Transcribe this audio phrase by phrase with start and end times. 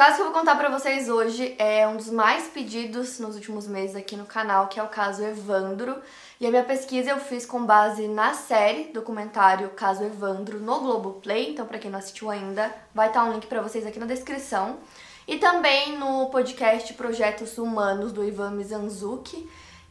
[0.00, 3.66] Caso que eu vou contar pra vocês hoje é um dos mais pedidos nos últimos
[3.66, 5.94] meses aqui no canal, que é o caso Evandro.
[6.40, 11.50] E a minha pesquisa eu fiz com base na série documentário Caso Evandro no Globoplay,
[11.50, 14.78] então para quem não assistiu ainda, vai estar um link para vocês aqui na descrição.
[15.28, 19.46] E também no podcast Projetos Humanos do Ivan Mizanzuki,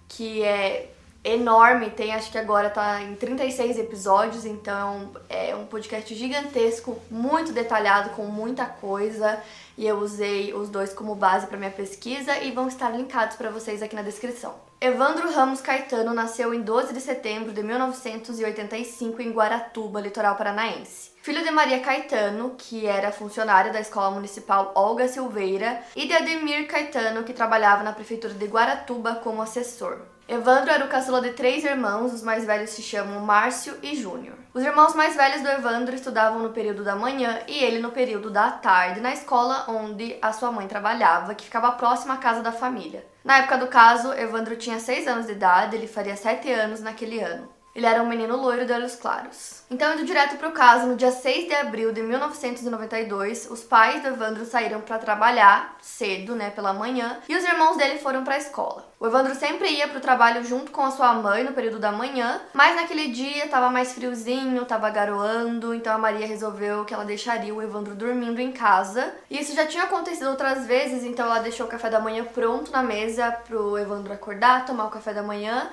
[0.07, 0.89] que é
[1.23, 7.51] enorme, tem acho que agora tá em 36 episódios, então é um podcast gigantesco, muito
[7.51, 9.41] detalhado, com muita coisa,
[9.77, 13.49] e eu usei os dois como base para minha pesquisa e vão estar linkados para
[13.49, 14.55] vocês aqui na descrição.
[14.81, 21.11] Evandro Ramos Caetano nasceu em 12 de setembro de 1985 em Guaratuba, litoral paranaense.
[21.21, 26.65] Filho de Maria Caetano, que era funcionária da Escola Municipal Olga Silveira, e de Ademir
[26.65, 29.99] Caetano, que trabalhava na prefeitura de Guaratuba como assessor.
[30.29, 34.35] Evandro era o caçula de três irmãos, os mais velhos se chamam Márcio e Júnior.
[34.53, 38.29] Os irmãos mais velhos do Evandro estudavam no período da manhã e ele no período
[38.29, 42.51] da tarde, na escola onde a sua mãe trabalhava, que ficava próxima à casa da
[42.51, 43.03] família.
[43.23, 47.19] Na época do caso, Evandro tinha seis anos de idade, ele faria sete anos naquele
[47.19, 47.49] ano.
[47.79, 49.63] Ele era um menino loiro de olhos claros.
[49.71, 54.01] Então, indo direto para o caso, no dia 6 de abril de 1992, os pais
[54.01, 58.35] do Evandro saíram para trabalhar cedo, né, pela manhã, e os irmãos dele foram para
[58.35, 58.85] a escola.
[58.99, 61.89] O Evandro sempre ia para o trabalho junto com a sua mãe no período da
[61.89, 67.05] manhã, mas naquele dia estava mais friozinho, estava garoando, então a Maria resolveu que ela
[67.05, 69.13] deixaria o Evandro dormindo em casa.
[69.29, 72.73] E isso já tinha acontecido outras vezes, então ela deixou o café da manhã pronto
[72.73, 75.69] na mesa para o Evandro acordar, tomar o café da manhã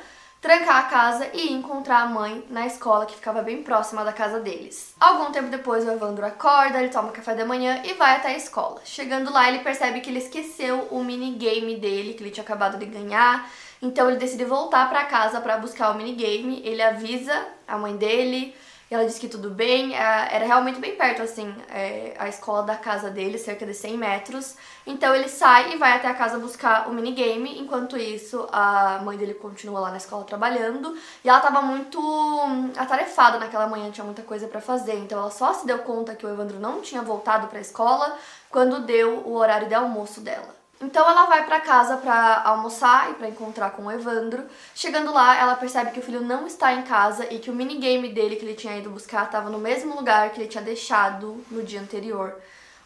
[0.47, 4.39] trancar a casa e encontrar a mãe na escola que ficava bem próxima da casa
[4.39, 4.94] deles.
[5.00, 8.37] Algum tempo depois, o Evandro acorda, ele toma café da manhã e vai até a
[8.37, 8.81] escola.
[8.84, 12.87] Chegando lá, ele percebe que ele esqueceu o minigame dele que ele tinha acabado de
[12.87, 13.50] ganhar.
[13.82, 16.62] Então ele decide voltar para casa para buscar o minigame.
[16.65, 18.54] Ele avisa a mãe dele,
[18.94, 23.10] ela disse que tudo bem, era realmente bem perto, assim, é, a escola da casa
[23.10, 24.54] dele, cerca de 100 metros.
[24.86, 29.19] Então ele sai e vai até a casa buscar o minigame, enquanto isso a mãe
[29.19, 30.96] dele continua lá na escola trabalhando.
[31.25, 34.94] E ela tava muito hum, atarefada naquela manhã, tinha muita coisa para fazer.
[34.94, 38.16] Então ela só se deu conta que o Evandro não tinha voltado para a escola
[38.50, 40.56] quando deu o horário de almoço dela.
[40.81, 44.44] Então ela vai para casa para almoçar e para encontrar com o Evandro.
[44.75, 48.12] Chegando lá, ela percebe que o filho não está em casa e que o minigame
[48.12, 51.62] dele que ele tinha ido buscar estava no mesmo lugar que ele tinha deixado no
[51.62, 52.34] dia anterior.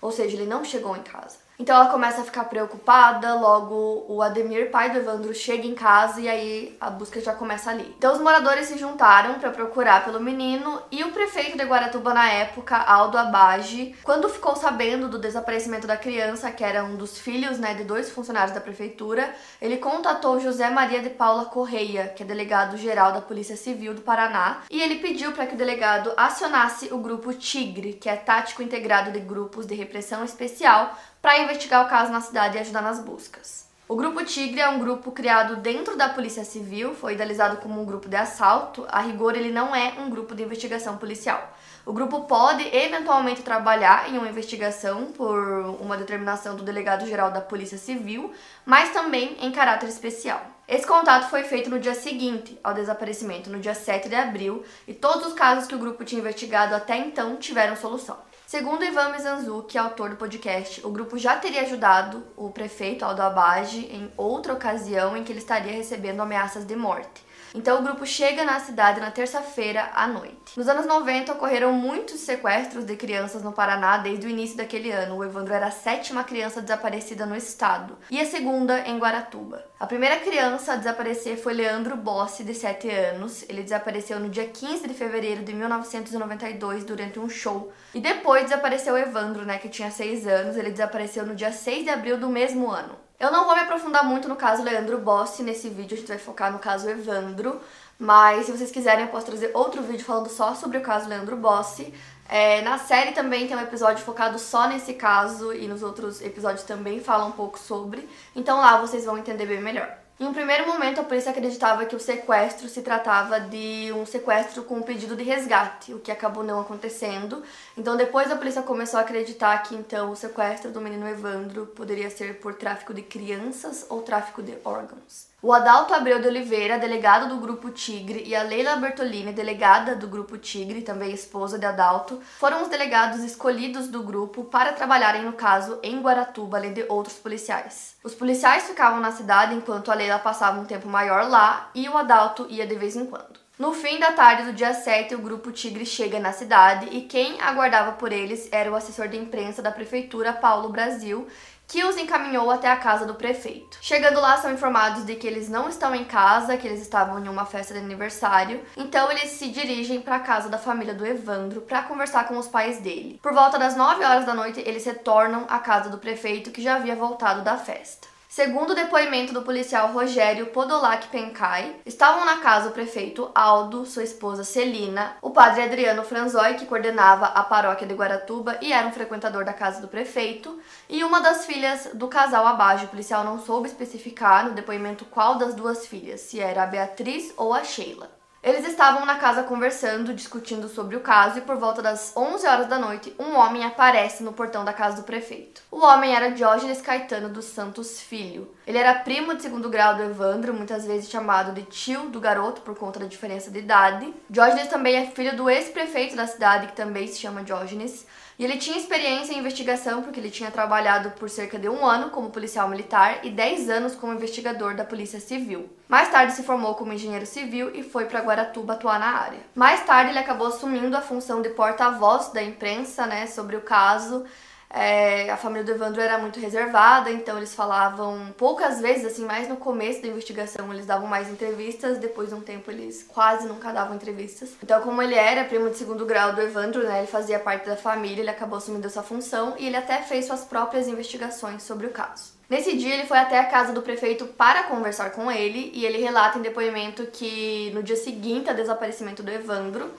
[0.01, 1.50] Ou seja, ele não chegou em casa.
[1.61, 6.19] Então ela começa a ficar preocupada, logo o Ademir, pai do Evandro, chega em casa
[6.19, 7.95] e aí a busca já começa ali.
[7.99, 12.31] Então os moradores se juntaram para procurar pelo menino e o prefeito de Guaratuba na
[12.31, 17.59] época, Aldo Abage, quando ficou sabendo do desaparecimento da criança, que era um dos filhos,
[17.59, 22.27] né, de dois funcionários da prefeitura, ele contatou José Maria de Paula Correia, que é
[22.27, 26.89] delegado geral da Polícia Civil do Paraná, e ele pediu para que o delegado acionasse
[26.91, 31.89] o grupo Tigre, que é tático integrado de grupos de repressão especial para investigar o
[31.89, 33.69] caso na cidade e ajudar nas buscas.
[33.91, 37.85] O Grupo Tigre é um grupo criado dentro da Polícia Civil, foi idealizado como um
[37.85, 38.87] grupo de assalto.
[38.89, 41.53] A rigor, ele não é um grupo de investigação policial.
[41.85, 45.41] O grupo pode eventualmente trabalhar em uma investigação por
[45.81, 48.33] uma determinação do delegado-geral da Polícia Civil,
[48.65, 50.41] mas também em caráter especial.
[50.69, 54.95] Esse contato foi feito no dia seguinte ao desaparecimento, no dia 7 de abril, e
[54.95, 58.17] todos os casos que o grupo tinha investigado até então tiveram solução.
[58.51, 63.87] Segundo Ivan Mizanzuki, autor do podcast, o grupo já teria ajudado o prefeito Aldo Abage
[63.93, 67.25] em outra ocasião em que ele estaria recebendo ameaças de morte.
[67.55, 70.57] Então o grupo chega na cidade na terça-feira à noite.
[70.57, 75.17] Nos anos 90 ocorreram muitos sequestros de crianças no Paraná desde o início daquele ano.
[75.17, 79.65] O Evandro era a sétima criança desaparecida no estado e a segunda em Guaratuba.
[79.81, 83.45] A primeira criança a desaparecer foi Leandro Bossi, de 7 anos.
[83.49, 87.73] Ele desapareceu no dia 15 de fevereiro de 1992 durante um show.
[87.95, 90.57] E depois desapareceu o Evandro, né, que tinha 6 anos.
[90.57, 93.10] Ele desapareceu no dia 6 de abril do mesmo ano.
[93.21, 96.17] Eu não vou me aprofundar muito no caso Leandro Bossi nesse vídeo, a gente vai
[96.17, 97.61] focar no caso Evandro,
[97.99, 101.37] mas se vocês quiserem eu posso trazer outro vídeo falando só sobre o caso Leandro
[101.37, 101.93] Bossi.
[102.27, 106.65] É, na série também tem um episódio focado só nesse caso e nos outros episódios
[106.65, 110.00] também fala um pouco sobre, então lá vocês vão entender bem melhor.
[110.21, 114.63] Em um primeiro momento, a polícia acreditava que o sequestro se tratava de um sequestro
[114.65, 117.43] com um pedido de resgate, o que acabou não acontecendo.
[117.75, 122.11] Então, depois a polícia começou a acreditar que então o sequestro do menino Evandro poderia
[122.11, 125.30] ser por tráfico de crianças ou tráfico de órgãos.
[125.43, 130.07] O Adalto Abreu de Oliveira, delegado do Grupo Tigre, e a Leila Bertolini, delegada do
[130.07, 135.33] Grupo Tigre, também esposa de Adalto, foram os delegados escolhidos do grupo para trabalharem no
[135.33, 137.97] caso em Guaratuba, além de outros policiais.
[138.05, 141.97] Os policiais ficavam na cidade enquanto a Leila passava um tempo maior lá e o
[141.97, 143.41] Adalto ia de vez em quando.
[143.59, 147.39] No fim da tarde do dia 7, o grupo Tigre chega na cidade e quem
[147.43, 151.29] aguardava por eles era o assessor de imprensa da prefeitura, Paulo Brasil,
[151.71, 153.79] que os encaminhou até a casa do prefeito.
[153.81, 157.29] Chegando lá, são informados de que eles não estão em casa, que eles estavam em
[157.29, 158.61] uma festa de aniversário.
[158.77, 162.49] Então, eles se dirigem para a casa da família do Evandro para conversar com os
[162.49, 163.21] pais dele.
[163.23, 166.75] Por volta das 9 horas da noite, eles retornam à casa do prefeito, que já
[166.75, 168.09] havia voltado da festa.
[168.33, 174.05] Segundo o depoimento do policial Rogério Podolac Pencai, estavam na casa o prefeito Aldo, sua
[174.05, 178.93] esposa Celina, o padre Adriano Franzoi, que coordenava a paróquia de Guaratuba e era um
[178.93, 182.85] frequentador da casa do prefeito, e uma das filhas do casal abaixo.
[182.85, 187.35] O policial não soube especificar no depoimento qual das duas filhas, se era a Beatriz
[187.37, 188.20] ou a Sheila.
[188.43, 192.67] Eles estavam na casa conversando, discutindo sobre o caso e por volta das 11 horas
[192.69, 195.61] da noite, um homem aparece no portão da casa do prefeito.
[195.71, 198.51] O homem era Diógenes Caetano dos Santos Filho.
[198.67, 202.63] Ele era primo de segundo grau do Evandro, muitas vezes chamado de tio do garoto
[202.63, 204.15] por conta da diferença de idade.
[204.31, 208.07] Diógenes também é filho do ex-prefeito da cidade, que também se chama Diógenes.
[208.41, 212.09] E ele tinha experiência em investigação porque ele tinha trabalhado por cerca de um ano
[212.09, 215.69] como policial militar e 10 anos como investigador da Polícia Civil.
[215.87, 219.41] Mais tarde se formou como engenheiro civil e foi para Guaratuba atuar na área.
[219.55, 224.25] Mais tarde ele acabou assumindo a função de porta-voz da imprensa, né, sobre o caso
[224.73, 229.49] é, a família do Evandro era muito reservada, então eles falavam poucas vezes, assim, mais
[229.49, 233.73] no começo da investigação eles davam mais entrevistas, depois de um tempo eles quase nunca
[233.73, 234.51] davam entrevistas.
[234.63, 237.77] Então, como ele era primo de segundo grau do Evandro, né, ele fazia parte da
[237.77, 241.91] família, ele acabou assumindo essa função e ele até fez suas próprias investigações sobre o
[241.91, 242.39] caso.
[242.49, 245.99] Nesse dia, ele foi até a casa do prefeito para conversar com ele e ele
[245.99, 249.91] relata em depoimento que no dia seguinte ao desaparecimento do Evandro,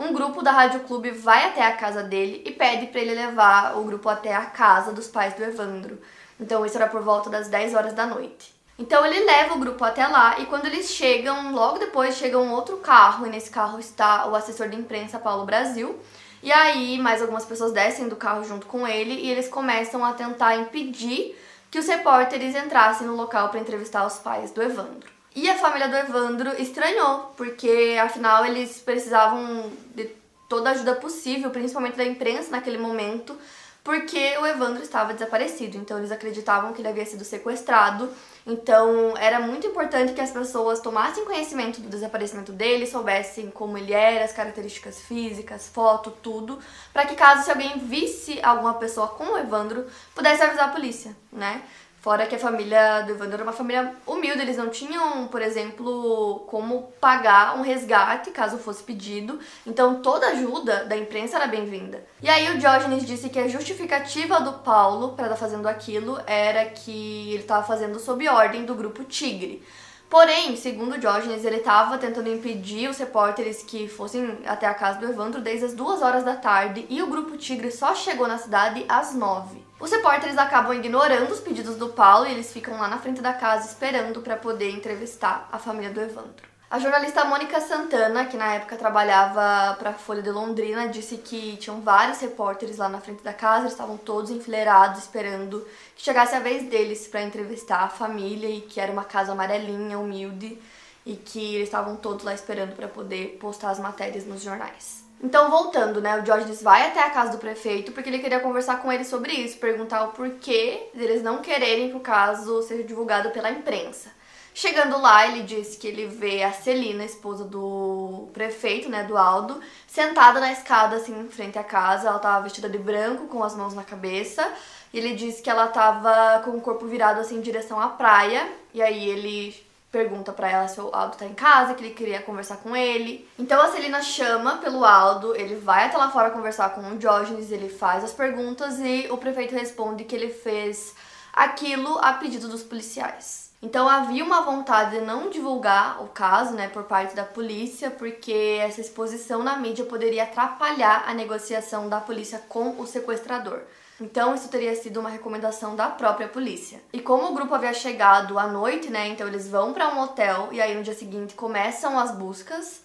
[0.00, 3.76] um grupo da Rádio Clube vai até a casa dele e pede para ele levar
[3.76, 6.00] o grupo até a casa dos pais do Evandro.
[6.40, 8.54] Então isso era por volta das 10 horas da noite.
[8.78, 12.50] Então ele leva o grupo até lá e quando eles chegam, logo depois chega um
[12.50, 16.00] outro carro e nesse carro está o assessor de imprensa Paulo Brasil.
[16.42, 20.14] E aí mais algumas pessoas descem do carro junto com ele e eles começam a
[20.14, 21.38] tentar impedir
[21.70, 25.09] que os repórteres entrassem no local para entrevistar os pais do Evandro.
[25.34, 30.10] E a família do Evandro estranhou, porque afinal eles precisavam de
[30.48, 33.38] toda a ajuda possível, principalmente da imprensa naquele momento,
[33.84, 35.76] porque o Evandro estava desaparecido.
[35.76, 38.10] Então eles acreditavam que ele havia sido sequestrado.
[38.44, 43.92] Então era muito importante que as pessoas tomassem conhecimento do desaparecimento dele, soubessem como ele
[43.92, 46.58] era, as características físicas, foto, tudo,
[46.92, 51.16] para que caso se alguém visse alguma pessoa com o Evandro, pudesse avisar a polícia,
[51.32, 51.62] né?
[52.00, 56.44] Fora que a família do Evandro era uma família humilde, eles não tinham, por exemplo,
[56.46, 59.38] como pagar um resgate caso fosse pedido.
[59.66, 62.02] Então toda ajuda da imprensa era bem-vinda.
[62.22, 66.64] E aí o Diógenes disse que a justificativa do Paulo para estar fazendo aquilo era
[66.70, 69.62] que ele estava fazendo sob ordem do grupo Tigre.
[70.10, 75.06] Porém, segundo Diógenes, ele estava tentando impedir os repórteres que fossem até a casa do
[75.06, 78.84] Evandro desde as duas horas da tarde e o grupo Tigre só chegou na cidade
[78.88, 79.64] às nove.
[79.78, 83.32] Os repórteres acabam ignorando os pedidos do Paulo e eles ficam lá na frente da
[83.32, 86.50] casa esperando para poder entrevistar a família do Evandro.
[86.70, 91.56] A jornalista Mônica Santana, que na época trabalhava para a Folha de Londrina, disse que
[91.56, 96.32] tinham vários repórteres lá na frente da casa, eles estavam todos enfileirados esperando que chegasse
[96.36, 100.62] a vez deles para entrevistar a família e que era uma casa amarelinha, humilde
[101.04, 105.02] e que eles estavam todos lá esperando para poder postar as matérias nos jornais.
[105.20, 106.20] Então, voltando, né?
[106.20, 109.32] O Diógenes vai até a casa do prefeito porque ele queria conversar com ele sobre
[109.32, 114.19] isso, perguntar o porquê deles não quererem que o caso seja divulgado pela imprensa.
[114.52, 119.60] Chegando lá, ele disse que ele vê a Celina, esposa do prefeito, né, do Aldo,
[119.86, 122.08] sentada na escada, assim, em frente à casa.
[122.08, 124.52] Ela estava vestida de branco, com as mãos na cabeça.
[124.92, 128.50] E ele disse que ela estava com o corpo virado, assim, em direção à praia.
[128.74, 132.22] E aí ele pergunta para ela se o Aldo tá em casa, que ele queria
[132.22, 133.28] conversar com ele.
[133.38, 137.50] Então a Celina chama pelo Aldo, ele vai até lá fora conversar com o Diógenes,
[137.50, 140.94] ele faz as perguntas e o prefeito responde que ele fez
[141.32, 143.49] aquilo a pedido dos policiais.
[143.62, 148.58] Então havia uma vontade de não divulgar o caso, né, por parte da polícia, porque
[148.58, 153.60] essa exposição na mídia poderia atrapalhar a negociação da polícia com o sequestrador.
[154.00, 156.80] Então isso teria sido uma recomendação da própria polícia.
[156.90, 160.48] E como o grupo havia chegado à noite, né, então eles vão para um hotel
[160.52, 162.82] e aí no dia seguinte começam as buscas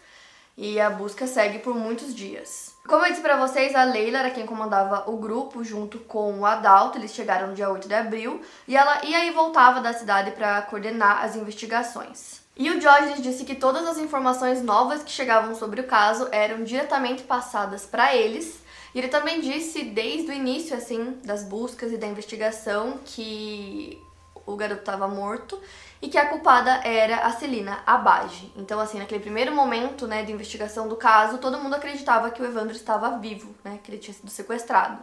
[0.57, 2.74] e a busca segue por muitos dias.
[2.87, 6.45] Como eu disse para vocês, a Leila era quem comandava o grupo junto com o
[6.45, 6.99] Adalto.
[6.99, 10.61] Eles chegaram no dia 8 de abril e ela ia e voltava da cidade para
[10.61, 12.41] coordenar as investigações.
[12.55, 16.63] E o Diógenes disse que todas as informações novas que chegavam sobre o caso eram
[16.63, 18.63] diretamente passadas para eles.
[18.93, 23.99] E ele também disse desde o início assim das buscas e da investigação que
[24.45, 25.59] o garoto estava morto
[26.01, 28.51] e que a culpada era a Celina Abage.
[28.55, 32.45] Então, assim, naquele primeiro momento, né, de investigação do caso, todo mundo acreditava que o
[32.45, 35.01] Evandro estava vivo, né, que ele tinha sido sequestrado.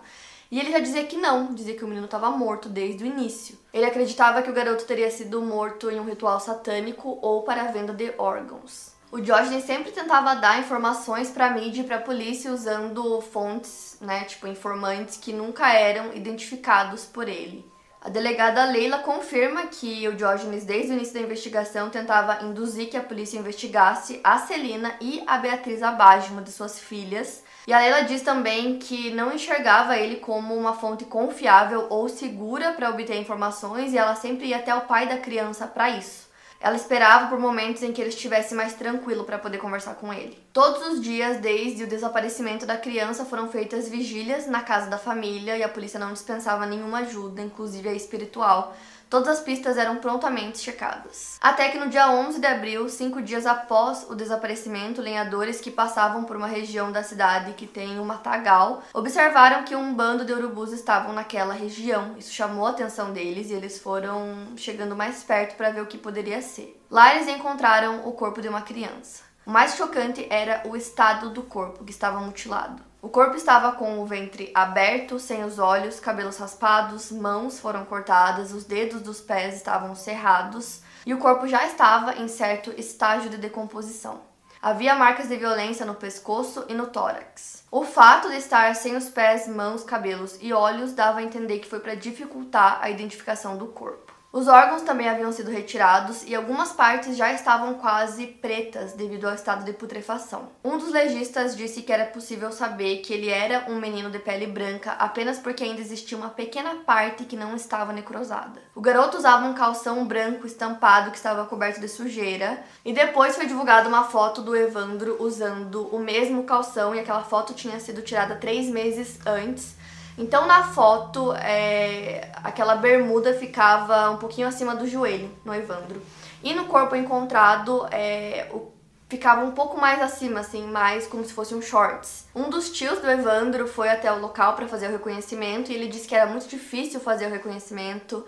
[0.50, 3.58] E ele já dizia que não, dizia que o menino estava morto desde o início.
[3.72, 7.72] Ele acreditava que o garoto teria sido morto em um ritual satânico ou para a
[7.72, 8.92] venda de órgãos.
[9.10, 13.96] O Diógenes sempre tentava dar informações para a mídia e para a polícia usando fontes,
[14.00, 17.71] né, tipo informantes que nunca eram identificados por ele.
[18.04, 22.96] A delegada Leila confirma que o Diógenes, desde o início da investigação, tentava induzir que
[22.96, 27.44] a polícia investigasse a Celina e a Beatriz Abage, uma de suas filhas.
[27.64, 32.72] E a Leila diz também que não enxergava ele como uma fonte confiável ou segura
[32.72, 36.31] para obter informações e ela sempre ia até o pai da criança para isso.
[36.62, 40.38] Ela esperava por momentos em que ele estivesse mais tranquilo para poder conversar com ele.
[40.52, 45.56] Todos os dias, desde o desaparecimento da criança, foram feitas vigílias na casa da família
[45.56, 48.76] e a polícia não dispensava nenhuma ajuda, inclusive a espiritual,
[49.12, 51.36] Todas as pistas eram prontamente checadas.
[51.38, 56.24] Até que no dia 11 de abril, cinco dias após o desaparecimento, lenhadores que passavam
[56.24, 60.72] por uma região da cidade que tem um matagal observaram que um bando de urubus
[60.72, 62.14] estavam naquela região.
[62.16, 65.98] Isso chamou a atenção deles e eles foram chegando mais perto para ver o que
[65.98, 66.82] poderia ser.
[66.90, 69.24] Lá eles encontraram o corpo de uma criança.
[69.44, 72.91] O mais chocante era o estado do corpo, que estava mutilado.
[73.02, 78.52] O corpo estava com o ventre aberto, sem os olhos, cabelos raspados, mãos foram cortadas,
[78.52, 83.38] os dedos dos pés estavam cerrados e o corpo já estava em certo estágio de
[83.38, 84.20] decomposição.
[84.62, 87.64] Havia marcas de violência no pescoço e no tórax.
[87.72, 91.68] O fato de estar sem os pés, mãos, cabelos e olhos dava a entender que
[91.68, 94.11] foi para dificultar a identificação do corpo.
[94.32, 99.34] Os órgãos também haviam sido retirados e algumas partes já estavam quase pretas devido ao
[99.34, 100.48] estado de putrefação.
[100.64, 104.46] Um dos legistas disse que era possível saber que ele era um menino de pele
[104.46, 108.62] branca apenas porque ainda existia uma pequena parte que não estava necrosada.
[108.74, 113.44] O garoto usava um calção branco estampado que estava coberto de sujeira e depois foi
[113.44, 118.36] divulgada uma foto do Evandro usando o mesmo calção e aquela foto tinha sido tirada
[118.36, 119.81] três meses antes
[120.16, 126.02] então na foto, é, aquela bermuda ficava um pouquinho acima do joelho no Evandro.
[126.42, 128.70] E no corpo encontrado, é, o,
[129.08, 132.26] ficava um pouco mais acima, assim, mais como se fosse um shorts.
[132.34, 135.88] Um dos tios do Evandro foi até o local para fazer o reconhecimento e ele
[135.88, 138.24] disse que era muito difícil fazer o reconhecimento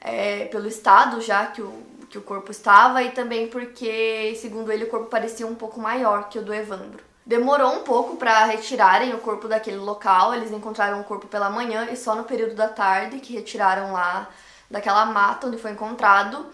[0.00, 1.72] é, pelo estado já que o,
[2.08, 6.28] que o corpo estava e também porque, segundo ele, o corpo parecia um pouco maior
[6.28, 7.07] que o do Evandro.
[7.28, 10.34] Demorou um pouco para retirarem o corpo daquele local.
[10.34, 14.30] Eles encontraram o corpo pela manhã e só no período da tarde que retiraram lá
[14.70, 16.46] daquela mata onde foi encontrado.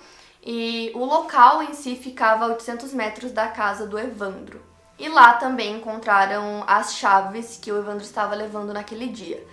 [0.45, 4.61] E o local em si ficava a 800 metros da casa do Evandro.
[4.99, 9.47] E lá também encontraram as chaves que o Evandro estava levando naquele dia.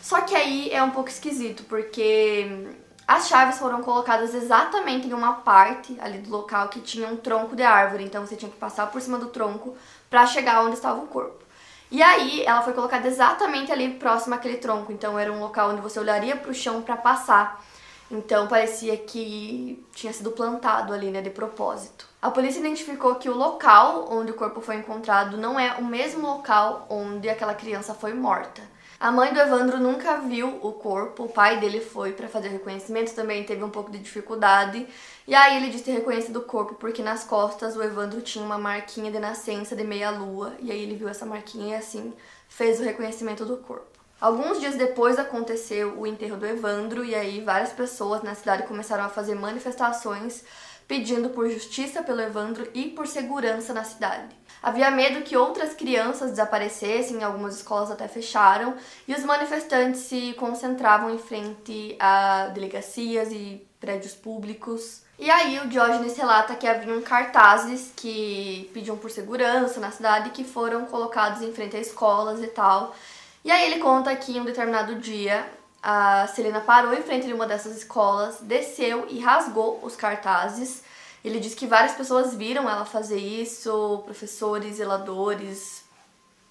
[0.00, 2.68] Só que aí é um pouco esquisito, porque
[3.08, 7.56] as chaves foram colocadas exatamente em uma parte ali do local que tinha um tronco
[7.56, 9.76] de árvore, então você tinha que passar por cima do tronco
[10.10, 11.44] para chegar onde estava o corpo.
[11.90, 15.80] E aí ela foi colocada exatamente ali próximo àquele tronco, então era um local onde
[15.80, 17.64] você olharia para o chão para passar.
[18.10, 22.09] Então parecia que tinha sido plantado ali, né, de propósito.
[22.22, 26.26] A polícia identificou que o local onde o corpo foi encontrado não é o mesmo
[26.26, 28.60] local onde aquela criança foi morta.
[28.98, 33.14] A mãe do Evandro nunca viu o corpo, o pai dele foi para fazer reconhecimento,
[33.14, 34.86] também teve um pouco de dificuldade.
[35.26, 38.58] E aí ele disse ter reconhecido o corpo porque nas costas o Evandro tinha uma
[38.58, 42.12] marquinha de nascença de meia-lua, e aí ele viu essa marquinha e assim
[42.50, 43.98] fez o reconhecimento do corpo.
[44.20, 49.04] Alguns dias depois aconteceu o enterro do Evandro e aí várias pessoas na cidade começaram
[49.04, 50.44] a fazer manifestações
[50.90, 54.34] pedindo por justiça pelo Evandro e por segurança na cidade.
[54.60, 58.74] Havia medo que outras crianças desaparecessem, algumas escolas até fecharam,
[59.06, 65.02] e os manifestantes se concentravam em frente a delegacias e prédios públicos.
[65.16, 70.42] E aí o Diógenes relata que haviam cartazes que pediam por segurança na cidade que
[70.42, 72.96] foram colocados em frente a escolas e tal.
[73.44, 75.46] E aí ele conta que em um determinado dia
[75.82, 80.82] a Selena parou em frente de uma dessas escolas, desceu e rasgou os cartazes.
[81.24, 85.84] Ele diz que várias pessoas viram ela fazer isso, professores, zeladores,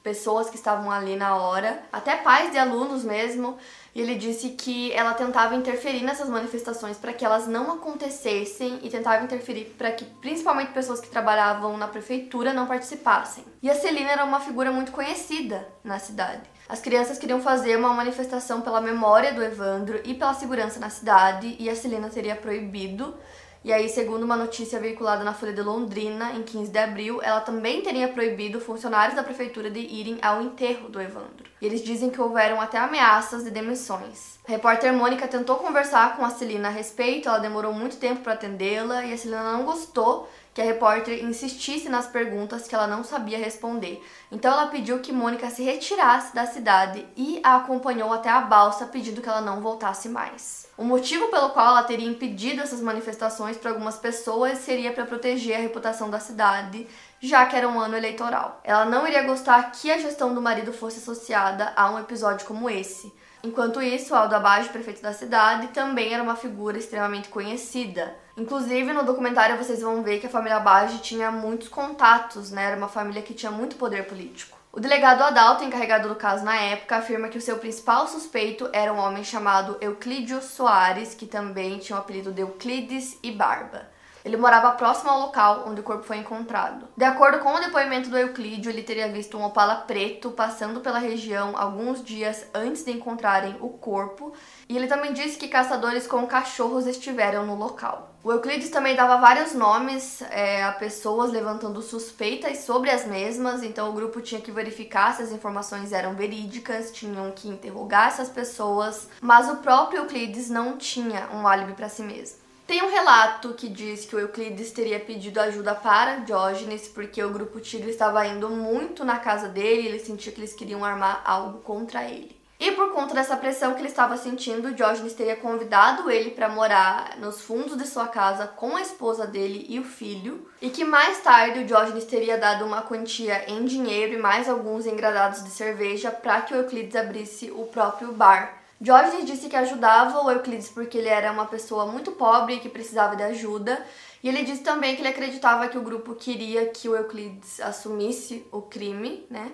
[0.03, 3.57] pessoas que estavam ali na hora, até pais de alunos mesmo.
[3.93, 8.89] E ele disse que ela tentava interferir nessas manifestações para que elas não acontecessem e
[8.89, 13.43] tentava interferir para que principalmente pessoas que trabalhavam na prefeitura não participassem.
[13.61, 16.41] E a Celina era uma figura muito conhecida na cidade.
[16.69, 21.55] As crianças queriam fazer uma manifestação pela memória do Evandro e pela segurança na cidade,
[21.57, 23.15] e a Celina teria proibido.
[23.63, 27.41] E aí, segundo uma notícia veiculada na Folha de Londrina, em 15 de abril, ela
[27.41, 31.49] também teria proibido funcionários da prefeitura de irem ao enterro do Evandro.
[31.59, 34.37] E eles dizem que houveram até ameaças de demissões.
[34.47, 38.33] A repórter Mônica tentou conversar com a Celina a respeito, ela demorou muito tempo para
[38.33, 43.03] atendê-la e a Celina não gostou que a repórter insistisse nas perguntas que ela não
[43.03, 44.03] sabia responder.
[44.31, 48.87] Então ela pediu que Mônica se retirasse da cidade e a acompanhou até a balsa,
[48.87, 50.67] pedindo que ela não voltasse mais.
[50.77, 55.57] O motivo pelo qual ela teria impedido essas manifestações para algumas pessoas seria para proteger
[55.57, 56.87] a reputação da cidade,
[57.19, 58.61] já que era um ano eleitoral.
[58.63, 62.69] Ela não iria gostar que a gestão do marido fosse associada a um episódio como
[62.69, 63.13] esse.
[63.41, 68.15] Enquanto isso, Aldo Abage, prefeito da cidade, também era uma figura extremamente conhecida.
[68.35, 72.65] Inclusive, no documentário vocês vão ver que a família Abage tinha muitos contatos, né?
[72.65, 74.57] Era uma família que tinha muito poder político.
[74.71, 78.93] O delegado Adalto, encarregado do caso na época, afirma que o seu principal suspeito era
[78.93, 83.87] um homem chamado Euclídio Soares, que também tinha o apelido de Euclides e Barba.
[84.29, 86.87] Ele morava próximo ao local onde o corpo foi encontrado.
[86.95, 90.99] De acordo com o depoimento do Euclídio, ele teria visto um Opala preto passando pela
[90.99, 94.31] região alguns dias antes de encontrarem o corpo,
[94.69, 98.13] e ele também disse que caçadores com cachorros estiveram no local.
[98.23, 103.89] O Euclides também dava vários nomes é, a pessoas levantando suspeitas sobre as mesmas, então
[103.89, 109.09] o grupo tinha que verificar se as informações eram verídicas, tinham que interrogar essas pessoas,
[109.19, 112.47] mas o próprio Euclides não tinha um álibi para si mesmo.
[112.69, 117.31] Tem um relato que diz que o Euclides teria pedido ajuda para Diógenes porque o
[117.31, 121.23] grupo Tigre estava indo muito na casa dele e ele sentia que eles queriam armar
[121.25, 122.39] algo contra ele.
[122.59, 127.17] E por conta dessa pressão que ele estava sentindo, Diógenes teria convidado ele para morar
[127.17, 131.19] nos fundos de sua casa com a esposa dele e o filho, e que mais
[131.21, 136.11] tarde o Diógenes teria dado uma quantia em dinheiro e mais alguns engradados de cerveja
[136.11, 140.97] para que o Euclides abrisse o próprio bar Diógenes disse que ajudava o Euclides porque
[140.97, 143.85] ele era uma pessoa muito pobre e que precisava de ajuda.
[144.23, 148.45] E ele disse também que ele acreditava que o grupo queria que o Euclides assumisse
[148.51, 149.51] o crime, né?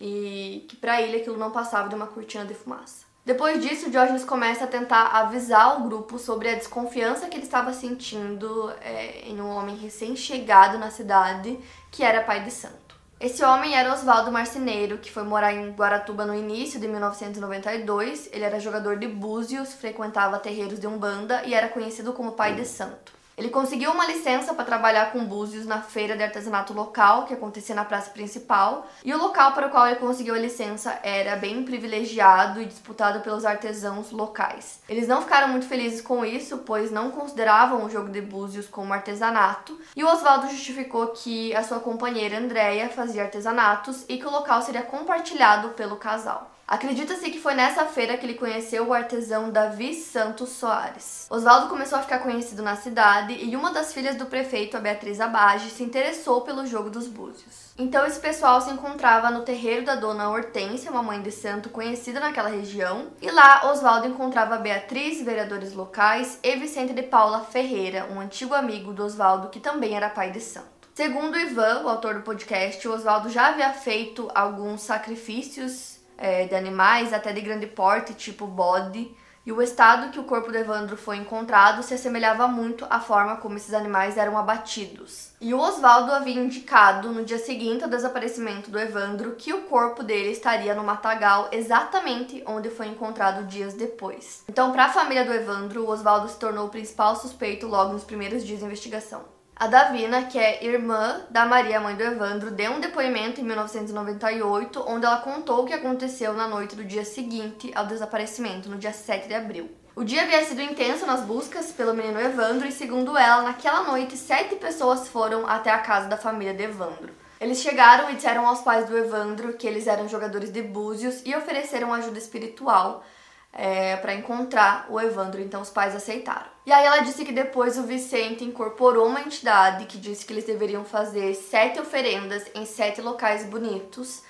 [0.00, 3.04] E que para ele aquilo não passava de uma cortina de fumaça.
[3.24, 7.72] Depois disso, Diógenes começa a tentar avisar o grupo sobre a desconfiança que ele estava
[7.72, 11.56] sentindo é, em um homem recém-chegado na cidade
[11.90, 12.81] que era pai de santo.
[13.22, 18.28] Esse homem era Oswaldo Marceneiro, que foi morar em Guaratuba no início de 1992.
[18.32, 22.64] Ele era jogador de búzios, frequentava terreiros de Umbanda e era conhecido como pai de
[22.64, 23.21] santo.
[23.36, 27.74] Ele conseguiu uma licença para trabalhar com búzios na feira de artesanato local, que acontecia
[27.74, 31.62] na praça principal, e o local para o qual ele conseguiu a licença era bem
[31.62, 34.80] privilegiado e disputado pelos artesãos locais.
[34.86, 38.92] Eles não ficaram muito felizes com isso, pois não consideravam o jogo de búzios como
[38.92, 44.30] artesanato, e o Oswaldo justificou que a sua companheira Andréia fazia artesanatos e que o
[44.30, 46.50] local seria compartilhado pelo casal.
[46.72, 51.26] Acredita-se que foi nessa feira que ele conheceu o artesão Davi Santos Soares.
[51.28, 55.20] Oswaldo começou a ficar conhecido na cidade e uma das filhas do prefeito, a Beatriz
[55.20, 57.74] Abage, se interessou pelo jogo dos búzios.
[57.76, 62.18] Então esse pessoal se encontrava no terreiro da dona Hortência, uma mãe de santo conhecida
[62.18, 68.18] naquela região, e lá Oswaldo encontrava Beatriz, vereadores locais, e Vicente de Paula Ferreira, um
[68.18, 70.88] antigo amigo do Oswaldo que também era pai de santo.
[70.94, 75.91] Segundo Ivan, o autor do podcast, Oswaldo já havia feito alguns sacrifícios
[76.22, 79.12] é, de animais, até de grande porte, tipo bode,
[79.44, 83.38] e o estado que o corpo do Evandro foi encontrado se assemelhava muito à forma
[83.38, 85.32] como esses animais eram abatidos.
[85.40, 90.04] E o Oswaldo havia indicado no dia seguinte ao desaparecimento do Evandro que o corpo
[90.04, 94.44] dele estaria no matagal exatamente onde foi encontrado dias depois.
[94.48, 98.04] Então, para a família do Evandro, o Oswaldo se tornou o principal suspeito logo nos
[98.04, 99.41] primeiros dias de investigação.
[99.62, 104.84] A Davina, que é irmã da Maria, mãe do Evandro, deu um depoimento em 1998,
[104.88, 108.92] onde ela contou o que aconteceu na noite do dia seguinte ao desaparecimento, no dia
[108.92, 109.70] 7 de abril.
[109.94, 114.16] O dia havia sido intenso nas buscas pelo menino Evandro e, segundo ela, naquela noite
[114.16, 117.14] sete pessoas foram até a casa da família de Evandro.
[117.40, 121.36] Eles chegaram e disseram aos pais do Evandro que eles eram jogadores de búzios e
[121.36, 123.04] ofereceram ajuda espiritual
[123.52, 126.46] é, para encontrar o Evandro, então os pais aceitaram.
[126.64, 130.44] E aí ela disse que depois o Vicente incorporou uma entidade que disse que eles
[130.44, 134.22] deveriam fazer sete oferendas em sete locais bonitos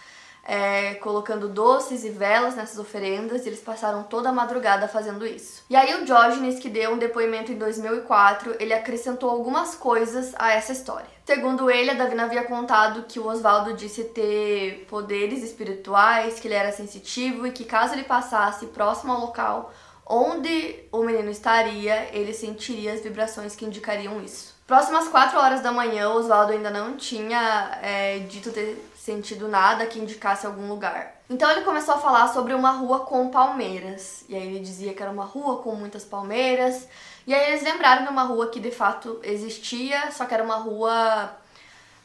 [0.44, 5.62] é, colocando doces e velas nessas oferendas, e eles passaram toda a madrugada fazendo isso.
[5.70, 10.52] E aí o Diógenes, que deu um depoimento em 2004, ele acrescentou algumas coisas a
[10.52, 11.06] essa história.
[11.24, 16.54] Segundo ele, a Davina havia contado que o Oswaldo disse ter poderes espirituais, que ele
[16.54, 19.72] era sensitivo e que caso ele passasse próximo ao local
[20.04, 24.52] onde o menino estaria, ele sentiria as vibrações que indicariam isso.
[24.66, 29.98] Próximas 4 horas da manhã, Oswaldo ainda não tinha é, dito ter sentido nada que
[29.98, 31.16] indicasse algum lugar.
[31.28, 34.24] Então ele começou a falar sobre uma rua com palmeiras.
[34.28, 36.86] E aí ele dizia que era uma rua com muitas palmeiras.
[37.26, 40.54] E aí eles lembraram de uma rua que de fato existia, só que era uma
[40.54, 41.32] rua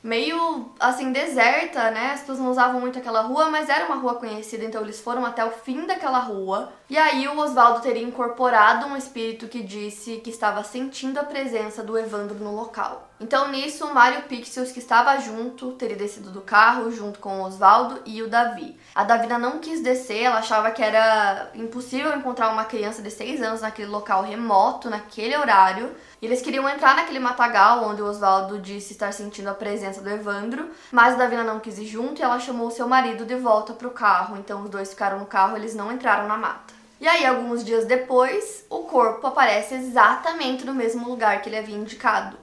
[0.01, 2.13] meio assim deserta, né?
[2.13, 5.23] As pessoas não usavam muito aquela rua, mas era uma rua conhecida, então eles foram
[5.23, 6.73] até o fim daquela rua.
[6.89, 11.83] E aí o Oswaldo teria incorporado um espírito que disse que estava sentindo a presença
[11.83, 13.06] do Evandro no local.
[13.19, 17.45] Então nisso, o Mário Pixius, que estava junto, teria descido do carro junto com o
[17.45, 18.79] Oswaldo e o Davi.
[18.93, 23.41] A Davina não quis descer, ela achava que era impossível encontrar uma criança de 6
[23.41, 25.95] anos naquele local remoto, naquele horário.
[26.21, 30.11] E eles queriam entrar naquele matagal onde o Oswaldo disse estar sentindo a presença do
[30.11, 33.73] Evandro, mas a Davina não quis ir junto e ela chamou seu marido de volta
[33.73, 34.37] pro carro.
[34.37, 36.75] Então os dois ficaram no carro, eles não entraram na mata.
[36.99, 41.75] E aí, alguns dias depois, o corpo aparece exatamente no mesmo lugar que ele havia
[41.75, 42.37] indicado.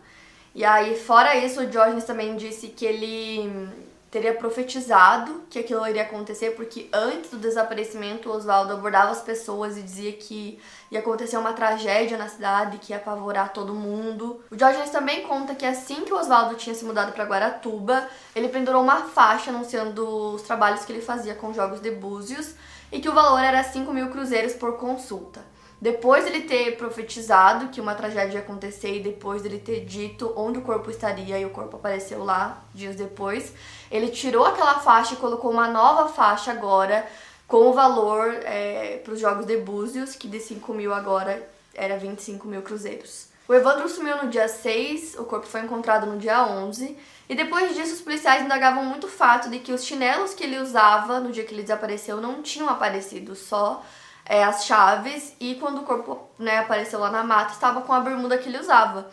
[0.55, 3.69] E aí, fora isso, o Diógenes também disse que ele
[4.15, 9.83] teria profetizado que aquilo iria acontecer, porque antes do desaparecimento, Oswaldo abordava as pessoas e
[9.83, 14.41] dizia que ia acontecer uma tragédia na cidade, que ia apavorar todo mundo.
[14.53, 18.85] O Diógenes também conta que assim que Oswaldo tinha se mudado para Guaratuba, ele pendurou
[18.85, 22.55] uma faixa anunciando os trabalhos que ele fazia com jogos de búzios
[22.93, 25.41] e que o valor era 5 mil cruzeiros por consulta.
[25.81, 30.59] Depois dele ter profetizado que uma tragédia ia acontecer e depois dele ter dito onde
[30.59, 33.53] o corpo estaria e o corpo apareceu lá dias depois,
[33.91, 37.07] ele tirou aquela faixa e colocou uma nova faixa agora
[37.47, 41.99] com o valor é, para os jogos de Búzios, que de 5 mil agora era
[41.99, 43.29] 25 mil cruzeiros.
[43.47, 46.97] O Evandro sumiu no dia 6, o corpo foi encontrado no dia 11,
[47.29, 50.59] e depois disso os policiais indagavam muito o fato de que os chinelos que ele
[50.59, 53.85] usava no dia que ele desapareceu não tinham aparecido, só
[54.27, 58.01] é, as chaves e quando o corpo né, apareceu lá na mata, estava com a
[58.01, 59.11] bermuda que ele usava.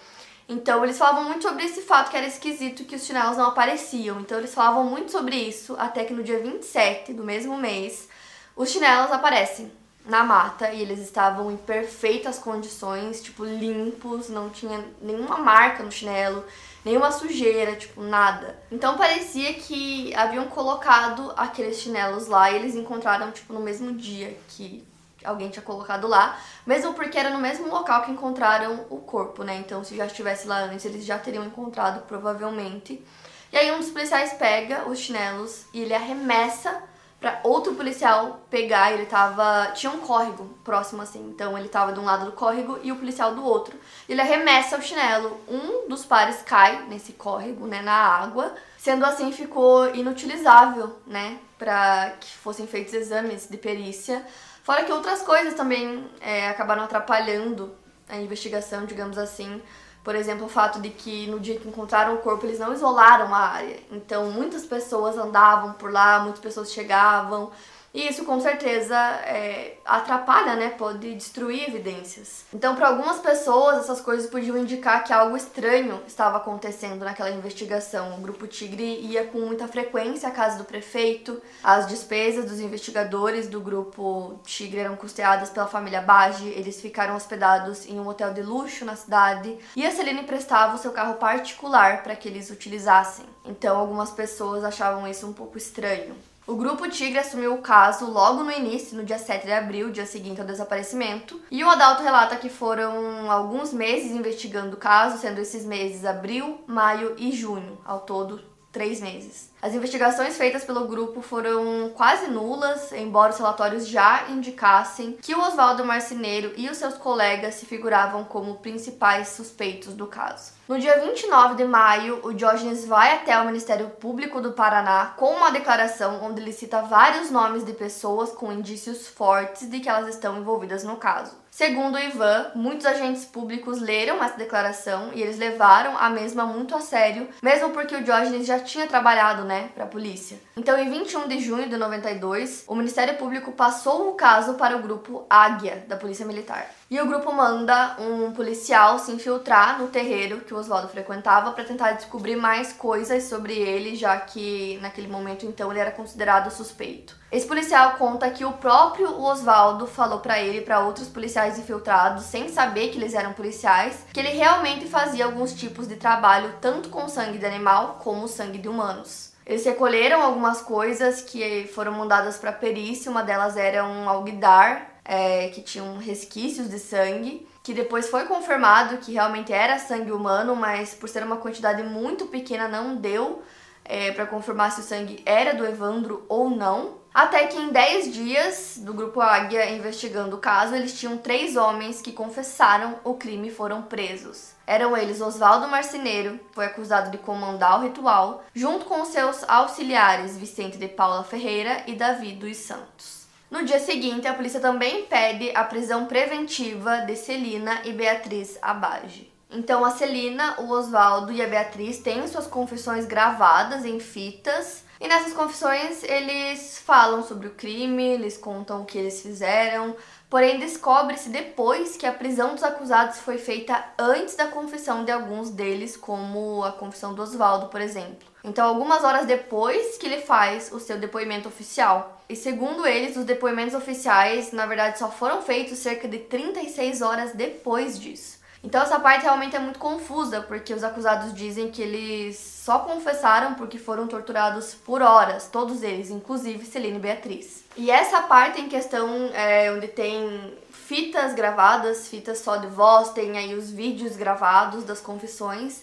[0.48, 4.20] Então eles falavam muito sobre esse fato que era esquisito que os chinelos não apareciam.
[4.20, 8.10] Então eles falavam muito sobre isso até que no dia 27 do mesmo mês
[8.56, 9.72] os chinelos aparecem
[10.06, 15.92] na mata e eles estavam em perfeitas condições, tipo limpos, não tinha nenhuma marca no
[15.92, 16.44] chinelo,
[16.84, 18.58] nenhuma sujeira, tipo nada.
[18.72, 24.38] Então parecia que haviam colocado aqueles chinelos lá e eles encontraram tipo no mesmo dia
[24.50, 24.84] que
[25.24, 29.56] alguém tinha colocado lá, mesmo porque era no mesmo local que encontraram o corpo, né?
[29.58, 33.04] Então, se já estivesse lá antes, eles já teriam encontrado provavelmente.
[33.52, 36.84] E aí um dos policiais pega os chinelos e ele arremessa
[37.22, 42.00] para outro policial pegar, ele tava, tinha um córrego próximo assim, então ele tava de
[42.00, 43.78] um lado do córrego e o policial do outro.
[44.10, 49.32] Ele arremessa o chinelo, um dos pares cai nesse córrego, né, na água, sendo assim
[49.32, 54.26] ficou inutilizável, né, para que fossem feitos exames de perícia.
[54.64, 57.74] Fora que outras coisas também é, acabaram atrapalhando
[58.08, 59.62] a investigação, digamos assim.
[60.04, 63.34] Por exemplo, o fato de que no dia que encontraram o corpo eles não isolaram
[63.34, 63.80] a área.
[63.92, 67.52] Então muitas pessoas andavam por lá, muitas pessoas chegavam.
[67.94, 70.70] E isso com certeza é, atrapalha, né?
[70.70, 72.46] Pode destruir evidências.
[72.54, 78.16] Então, para algumas pessoas, essas coisas podiam indicar que algo estranho estava acontecendo naquela investigação.
[78.18, 83.48] O Grupo Tigre ia com muita frequência à casa do prefeito, as despesas dos investigadores
[83.48, 88.42] do Grupo Tigre eram custeadas pela família Bage, eles ficaram hospedados em um hotel de
[88.42, 93.26] luxo na cidade e a Celine prestava o seu carro particular para que eles utilizassem.
[93.44, 96.16] Então, algumas pessoas achavam isso um pouco estranho.
[96.48, 100.08] O grupo Tigre assumiu o caso logo no início, no dia 7 de abril, dia
[100.08, 105.40] seguinte ao desaparecimento, e o Adalto relata que foram alguns meses investigando o caso, sendo
[105.40, 109.52] esses meses abril, maio e junho, ao todo três meses.
[109.62, 115.42] As investigações feitas pelo grupo foram quase nulas, embora os relatórios já indicassem que o
[115.42, 120.54] Oswaldo Marceneiro e os seus colegas se figuravam como principais suspeitos do caso.
[120.72, 125.26] No dia 29 de maio, o Diógenes vai até o Ministério Público do Paraná com
[125.26, 130.08] uma declaração onde ele cita vários nomes de pessoas com indícios fortes de que elas
[130.08, 131.41] estão envolvidas no caso.
[131.54, 136.74] Segundo o Ivan, muitos agentes públicos leram essa declaração e eles levaram a mesma muito
[136.74, 140.40] a sério, mesmo porque o Diógenes já tinha trabalhado, né, para a polícia.
[140.56, 144.82] Então, em 21 de junho de 92, o Ministério Público passou o caso para o
[144.82, 146.72] grupo Águia da Polícia Militar.
[146.90, 151.64] E o grupo manda um policial se infiltrar no terreiro que o Oswaldo frequentava para
[151.64, 157.16] tentar descobrir mais coisas sobre ele, já que naquele momento então ele era considerado suspeito.
[157.32, 162.26] Esse policial conta que o próprio Oswaldo falou para ele e para outros policiais infiltrados,
[162.26, 166.90] sem saber que eles eram policiais, que ele realmente fazia alguns tipos de trabalho tanto
[166.90, 169.32] com sangue de animal como sangue de humanos.
[169.46, 175.50] Eles recolheram algumas coisas que foram mandadas para perícia, uma delas era um alguidar é,
[175.50, 180.94] que tinham resquícios de sangue, que depois foi confirmado que realmente era sangue humano, mas
[180.94, 183.44] por ser uma quantidade muito pequena não deu
[183.86, 187.02] é, para confirmar se o sangue era do Evandro ou não.
[187.14, 192.02] Até que em 10 dias do Grupo Águia investigando o caso, eles tinham três homens
[192.02, 194.52] que confessaram o crime e foram presos.
[194.66, 200.78] Eram eles Oswaldo Marceneiro, foi acusado de comandar o ritual, junto com seus auxiliares Vicente
[200.78, 203.28] de Paula Ferreira e Davi dos Santos.
[203.50, 209.31] No dia seguinte, a polícia também pede a prisão preventiva de Celina e Beatriz Abage.
[209.54, 214.84] Então, a Celina, o Oswaldo e a Beatriz têm suas confissões gravadas em fitas.
[214.98, 219.96] E nessas confissões eles falam sobre o crime, eles contam o que eles fizeram,
[220.30, 225.50] porém descobre-se depois que a prisão dos acusados foi feita antes da confissão de alguns
[225.50, 228.30] deles, como a confissão do Oswaldo, por exemplo.
[228.44, 232.22] Então, algumas horas depois que ele faz o seu depoimento oficial.
[232.30, 237.34] E segundo eles, os depoimentos oficiais, na verdade, só foram feitos cerca de 36 horas
[237.34, 238.41] depois disso.
[238.64, 243.56] Então essa parte realmente é muito confusa, porque os acusados dizem que eles só confessaram
[243.56, 247.64] porque foram torturados por horas, todos eles, inclusive Celine e Beatriz.
[247.76, 253.38] E essa parte em questão, é, onde tem fitas gravadas, fitas só de voz, tem
[253.38, 255.82] aí os vídeos gravados das confissões,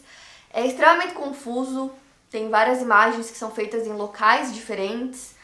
[0.52, 1.90] é extremamente confuso,
[2.30, 5.34] tem várias imagens que são feitas em locais diferentes.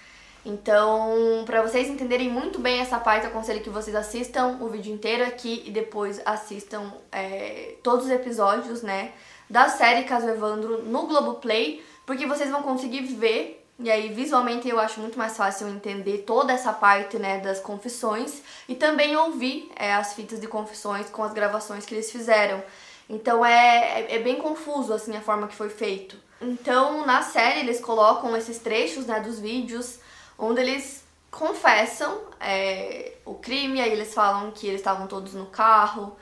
[0.44, 4.92] Então, para vocês entenderem muito bem essa parte, eu aconselho que vocês assistam o vídeo
[4.92, 9.12] inteiro aqui e depois assistam é, todos os episódios, né,
[9.48, 14.78] da série Caso Evandro no Globoplay, porque vocês vão conseguir ver e aí, visualmente, eu
[14.78, 19.92] acho muito mais fácil entender toda essa parte, né, das confissões e também ouvir é,
[19.92, 22.62] as fitas de confissões com as gravações que eles fizeram.
[23.10, 26.16] Então, é, é, é bem confuso, assim, a forma que foi feito.
[26.40, 29.98] Então, na série, eles colocam esses trechos, né, dos vídeos,
[30.38, 36.16] onde eles confessam é, o crime, aí eles falam que eles estavam todos no carro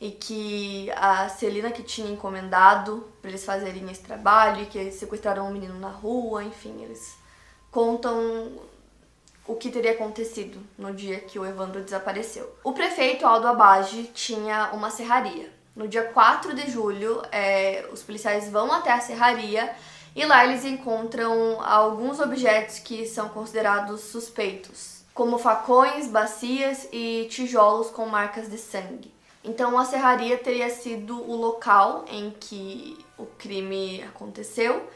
[0.00, 4.94] e que a Celina que tinha encomendado para eles fazerem esse trabalho e que eles
[4.94, 7.16] sequestraram um menino na rua, enfim, eles
[7.70, 8.60] contam
[9.46, 12.54] o que teria acontecido no dia que o Evandro desapareceu.
[12.62, 15.50] O prefeito Aldo Abage tinha uma serraria.
[15.74, 19.74] No dia 4 de julho, é, os policiais vão até a serraria
[20.14, 27.90] e lá eles encontram alguns objetos que são considerados suspeitos, como facões, bacias e tijolos
[27.90, 29.12] com marcas de sangue.
[29.44, 34.88] Então a serraria teria sido o local em que o crime aconteceu.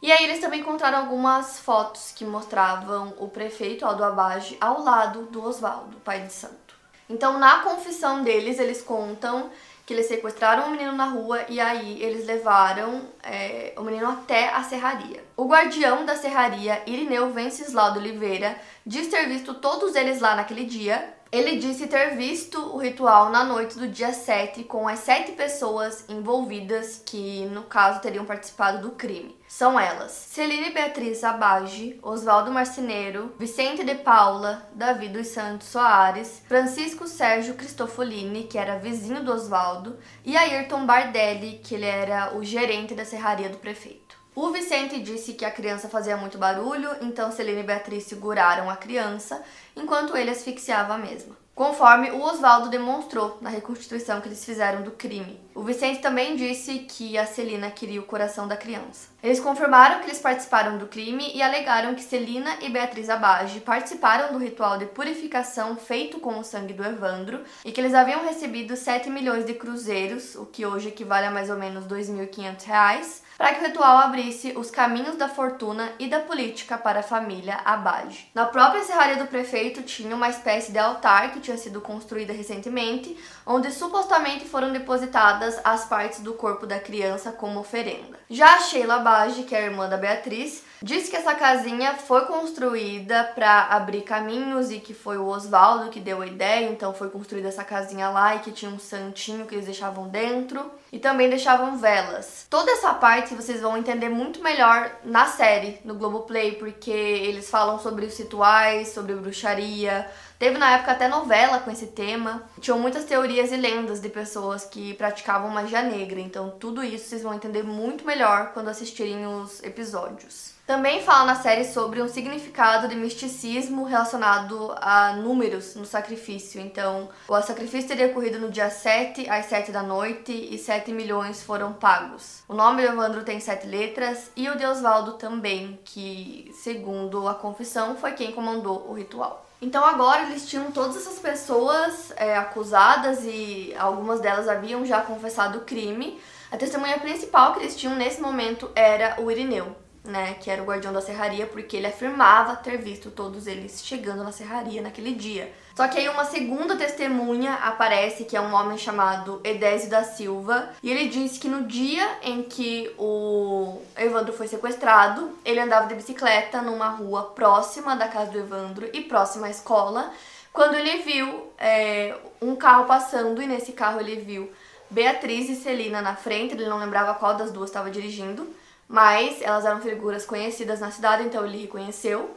[0.00, 5.22] E aí eles também encontraram algumas fotos que mostravam o prefeito Aldo Abage ao lado
[5.22, 6.74] do Oswaldo, pai de santo.
[7.08, 9.50] Então na confissão deles eles contam
[9.88, 14.50] que eles sequestraram um menino na rua e aí eles levaram é, o menino até
[14.50, 15.24] a serraria.
[15.34, 20.66] O guardião da serraria, Irineu Venceslau de Oliveira, diz ter visto todos eles lá naquele
[20.66, 25.32] dia ele disse ter visto o ritual na noite do dia 7 com as sete
[25.32, 29.36] pessoas envolvidas que, no caso, teriam participado do crime.
[29.46, 37.06] São elas: Celine Beatriz Abage, Oswaldo Marceneiro, Vicente de Paula, Davi dos Santos Soares, Francisco
[37.06, 42.94] Sérgio Cristofolini, que era vizinho do Oswaldo, e Ayrton Bardelli, que ele era o gerente
[42.94, 44.07] da serraria do prefeito.
[44.40, 48.76] O Vicente disse que a criança fazia muito barulho, então Celina e Beatriz seguraram a
[48.76, 49.42] criança,
[49.74, 51.36] enquanto ele asfixiava a mesma.
[51.56, 55.40] Conforme o Oswaldo demonstrou na reconstituição que eles fizeram do crime.
[55.56, 59.08] O Vicente também disse que a Celina queria o coração da criança.
[59.20, 64.32] Eles confirmaram que eles participaram do crime e alegaram que Celina e Beatriz Abage participaram
[64.32, 68.76] do ritual de purificação feito com o sangue do Evandro e que eles haviam recebido
[68.76, 73.54] 7 milhões de cruzeiros, o que hoje equivale a mais ou menos 2.500 reais, para
[73.54, 78.28] que o ritual abrisse os caminhos da fortuna e da política para a família Abade.
[78.34, 83.16] Na própria serraria do prefeito tinha uma espécie de altar que tinha sido construída recentemente,
[83.46, 88.18] onde supostamente foram depositadas as partes do corpo da criança como oferenda.
[88.28, 92.24] Já a Sheila Abage, que é a irmã da Beatriz, Diz que essa casinha foi
[92.26, 97.10] construída para abrir caminhos e que foi o Oswaldo que deu a ideia, então foi
[97.10, 101.28] construída essa casinha lá e que tinha um santinho que eles deixavam dentro e também
[101.28, 102.46] deixavam velas.
[102.48, 107.78] Toda essa parte vocês vão entender muito melhor na série, no Globoplay, porque eles falam
[107.80, 112.44] sobre os rituais, sobre bruxaria, Teve na época até novela com esse tema.
[112.60, 117.22] Tinham muitas teorias e lendas de pessoas que praticavam magia negra, então tudo isso vocês
[117.22, 120.56] vão entender muito melhor quando assistirem os episódios.
[120.64, 126.60] Também fala na série sobre um significado de misticismo relacionado a números no sacrifício.
[126.60, 131.42] Então, o sacrifício teria ocorrido no dia 7 às 7 da noite e 7 milhões
[131.42, 132.42] foram pagos.
[132.46, 137.34] O nome do Evandro tem sete letras e o de Osvaldo também, que, segundo a
[137.34, 139.47] confissão, foi quem comandou o ritual.
[139.60, 145.58] Então agora eles tinham todas essas pessoas é, acusadas e algumas delas haviam já confessado
[145.58, 146.20] o crime.
[146.50, 149.76] A testemunha principal que eles tinham nesse momento era o Irineu
[150.08, 154.24] né, que era o guardião da serraria, porque ele afirmava ter visto todos eles chegando
[154.24, 155.52] na serraria naquele dia.
[155.76, 160.70] Só que aí uma segunda testemunha aparece, que é um homem chamado Edésio da Silva,
[160.82, 165.94] e ele diz que no dia em que o Evandro foi sequestrado, ele andava de
[165.94, 170.10] bicicleta numa rua próxima da casa do Evandro e próxima à escola,
[170.52, 174.50] quando ele viu é, um carro passando, e nesse carro ele viu
[174.90, 178.48] Beatriz e Celina na frente, ele não lembrava qual das duas estava dirigindo
[178.88, 182.34] mas elas eram figuras conhecidas na cidade, então ele reconheceu.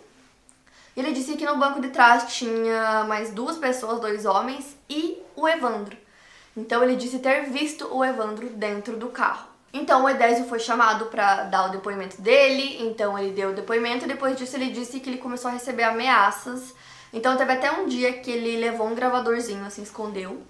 [0.95, 5.47] Ele disse que no banco de trás tinha mais duas pessoas, dois homens e o
[5.47, 5.95] Evandro.
[6.55, 9.47] Então ele disse ter visto o Evandro dentro do carro.
[9.73, 14.03] Então o Edésio foi chamado para dar o depoimento dele, então ele deu o depoimento
[14.03, 16.75] e depois disso ele disse que ele começou a receber ameaças.
[17.13, 20.41] Então teve até um dia que ele levou um gravadorzinho, assim, escondeu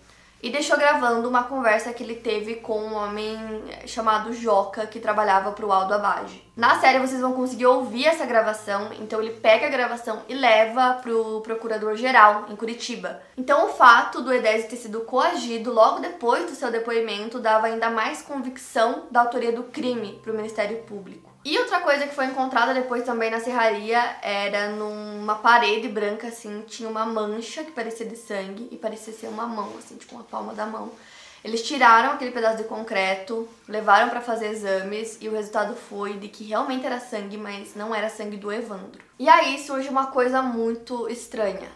[0.42, 3.38] e deixou gravando uma conversa que ele teve com um homem
[3.86, 6.44] chamado Joca, que trabalhava para o Aldo Abage.
[6.56, 10.96] Na série vocês vão conseguir ouvir essa gravação, então ele pega a gravação e leva
[11.02, 13.22] pro procurador-geral em Curitiba.
[13.38, 17.90] Então o fato do Edésio ter sido coagido logo depois do seu depoimento dava ainda
[17.90, 21.31] mais convicção da autoria do crime para o Ministério Público.
[21.44, 26.64] E outra coisa que foi encontrada depois também na serraria era numa parede branca, assim,
[26.68, 30.24] tinha uma mancha que parecia de sangue e parecia ser uma mão, assim, tipo uma
[30.24, 30.92] palma da mão.
[31.44, 36.28] Eles tiraram aquele pedaço de concreto, levaram para fazer exames e o resultado foi de
[36.28, 39.02] que realmente era sangue, mas não era sangue do Evandro.
[39.18, 41.70] E aí surge uma coisa muito estranha.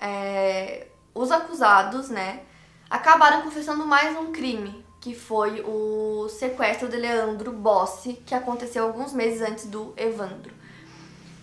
[0.00, 0.86] É...
[1.12, 2.42] Os acusados, né,
[2.88, 9.12] acabaram confessando mais um crime, que foi o sequestro de Leandro Bossi, que aconteceu alguns
[9.12, 10.52] meses antes do Evandro.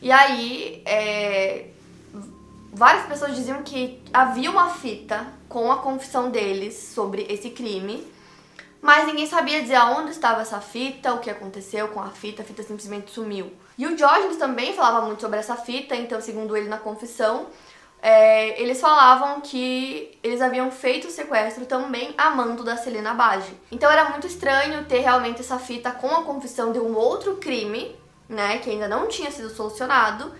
[0.02, 1.70] E aí, é,
[2.74, 8.06] várias pessoas diziam que havia uma fita com a confissão deles sobre esse crime,
[8.82, 12.46] mas ninguém sabia dizer aonde estava essa fita, o que aconteceu com a fita, a
[12.46, 13.52] fita simplesmente sumiu.
[13.78, 17.48] E o Diógenes também falava muito sobre essa fita, então, segundo ele na confissão,
[18.08, 23.52] é, eles falavam que eles haviam feito o sequestro também a mando da Celina Bage.
[23.72, 27.96] Então era muito estranho ter realmente essa fita com a confissão de um outro crime,
[28.30, 30.32] né, que ainda não tinha sido solucionado,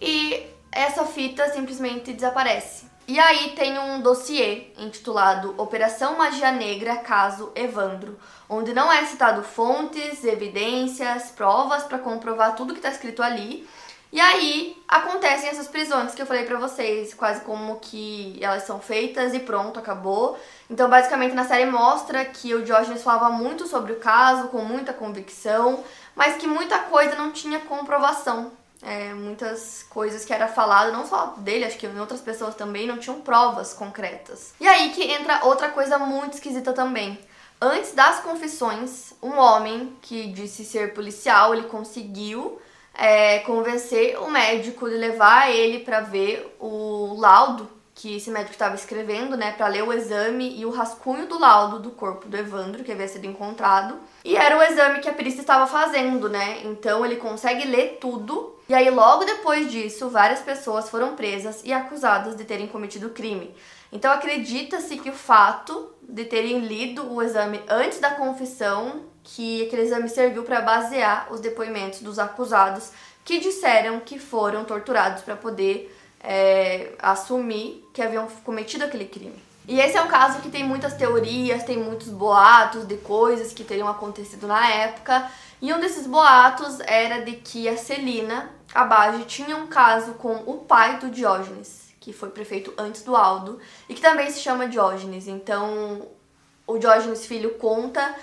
[0.00, 2.86] e essa fita simplesmente desaparece.
[3.06, 9.42] E aí tem um dossiê intitulado Operação Magia Negra Caso Evandro, onde não é citado
[9.42, 13.68] fontes, evidências, provas para comprovar tudo que está escrito ali,
[14.12, 18.80] e aí acontecem essas prisões que eu falei pra vocês, quase como que elas são
[18.80, 20.36] feitas e pronto, acabou.
[20.68, 24.92] Então, basicamente, na série mostra que o Diógenes falava muito sobre o caso, com muita
[24.92, 25.84] convicção,
[26.16, 28.50] mas que muita coisa não tinha comprovação.
[28.82, 32.86] É, muitas coisas que era falado, não só dele, acho que em outras pessoas também,
[32.86, 34.54] não tinham provas concretas.
[34.58, 37.18] E aí que entra outra coisa muito esquisita também.
[37.60, 42.60] Antes das confissões, um homem que disse ser policial, ele conseguiu
[42.94, 47.68] é, convencer o médico de levar ele para ver o laudo
[48.00, 51.78] que esse médico estava escrevendo, né, para ler o exame e o rascunho do laudo
[51.78, 53.98] do corpo do Evandro que havia sido encontrado.
[54.24, 56.62] E era o exame que a perícia estava fazendo, né?
[56.64, 58.56] Então ele consegue ler tudo.
[58.70, 63.54] E aí logo depois disso, várias pessoas foram presas e acusadas de terem cometido crime.
[63.92, 69.82] Então acredita-se que o fato de terem lido o exame antes da confissão que aquele
[69.82, 72.90] exame serviu para basear os depoimentos dos acusados
[73.24, 79.40] que disseram que foram torturados para poder é, assumir que haviam cometido aquele crime.
[79.68, 83.62] E esse é um caso que tem muitas teorias, tem muitos boatos de coisas que
[83.62, 85.30] teriam acontecido na época.
[85.62, 90.58] E um desses boatos era de que a Celina Abage tinha um caso com o
[90.58, 95.28] pai do Diógenes, que foi prefeito antes do Aldo, e que também se chama Diógenes.
[95.28, 96.08] Então,
[96.66, 98.14] o Diógenes filho conta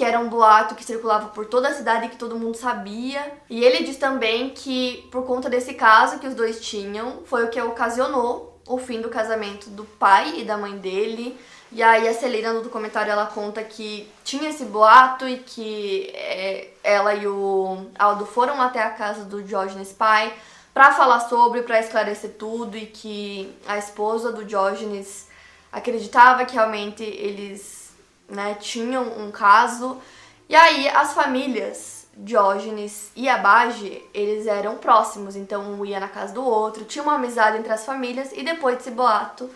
[0.00, 3.20] que era um boato que circulava por toda a cidade e que todo mundo sabia.
[3.50, 7.50] E ele diz também que por conta desse caso que os dois tinham, foi o
[7.50, 11.38] que ocasionou o fim do casamento do pai e da mãe dele.
[11.70, 16.70] E aí a Celina no documentário ela conta que tinha esse boato e que é,
[16.82, 20.32] ela e o Aldo foram até a casa do Diógenes pai
[20.72, 25.28] para falar sobre, para esclarecer tudo e que a esposa do Diógenes
[25.70, 27.89] acreditava que realmente eles
[28.30, 30.00] né, tinham um caso.
[30.48, 36.34] E aí as famílias Diógenes e Abage, eles eram próximos, então um ia na casa
[36.34, 39.48] do outro, tinha uma amizade entre as famílias e depois desse boato,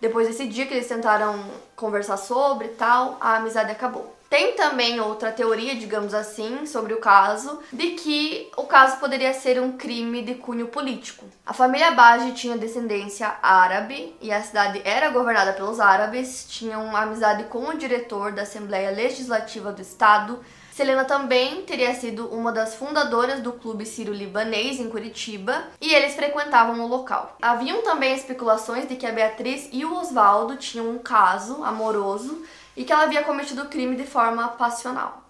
[0.00, 1.38] depois desse dia que eles tentaram
[1.74, 4.15] conversar sobre e tal, a amizade acabou.
[4.28, 9.60] Tem também outra teoria, digamos assim, sobre o caso, de que o caso poderia ser
[9.60, 11.24] um crime de cunho político.
[11.44, 17.44] A família Bage tinha descendência árabe e a cidade era governada pelos árabes, tinham amizade
[17.44, 20.40] com o diretor da Assembleia Legislativa do Estado.
[20.72, 26.80] Selena também teria sido uma das fundadoras do Clube Sírio-Libanês em Curitiba e eles frequentavam
[26.80, 27.34] o local.
[27.40, 32.44] Haviam também especulações de que a Beatriz e o Oswaldo tinham um caso amoroso
[32.76, 35.22] e que ela havia cometido o crime de forma passional.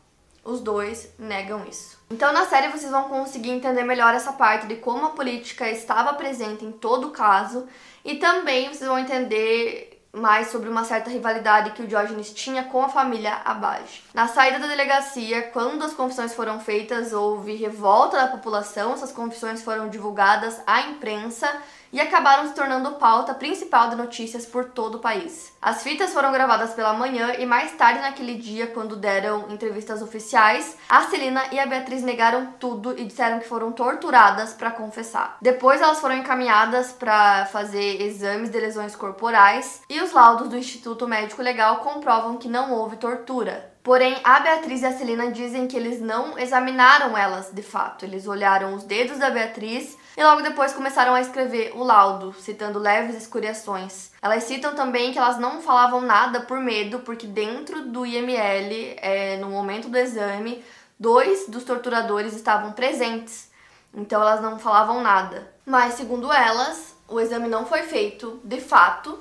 [0.44, 1.98] Os dois negam isso.
[2.08, 6.14] Então, na série, vocês vão conseguir entender melhor essa parte de como a política estava
[6.14, 7.66] presente em todo o caso
[8.04, 12.82] e também vocês vão entender mais sobre uma certa rivalidade que o Diógenes tinha com
[12.82, 14.02] a família Abage.
[14.14, 19.62] Na saída da delegacia, quando as confissões foram feitas, houve revolta da população, essas confissões
[19.62, 21.52] foram divulgadas à imprensa
[21.96, 25.56] e acabaram se tornando pauta principal de notícias por todo o país.
[25.62, 30.76] As fitas foram gravadas pela manhã e mais tarde naquele dia, quando deram entrevistas oficiais,
[30.90, 35.38] a Celina e a Beatriz negaram tudo e disseram que foram torturadas para confessar.
[35.40, 41.08] Depois elas foram encaminhadas para fazer exames de lesões corporais e os laudos do Instituto
[41.08, 43.74] Médico Legal comprovam que não houve tortura.
[43.86, 48.04] Porém, a Beatriz e a Celina dizem que eles não examinaram elas de fato.
[48.04, 52.80] Eles olharam os dedos da Beatriz e logo depois começaram a escrever o laudo, citando
[52.80, 54.10] leves escoriações.
[54.20, 59.36] Elas citam também que elas não falavam nada por medo, porque dentro do IML, é,
[59.36, 60.64] no momento do exame,
[60.98, 63.52] dois dos torturadores estavam presentes.
[63.94, 65.54] Então elas não falavam nada.
[65.64, 69.16] Mas, segundo elas, o exame não foi feito de fato.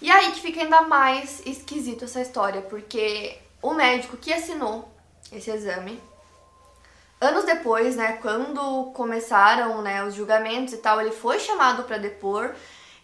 [0.00, 4.88] E aí que fica ainda mais esquisito essa história, porque o médico que assinou
[5.32, 6.00] esse exame,
[7.20, 12.54] anos depois, né, quando começaram, né, os julgamentos e tal, ele foi chamado para depor.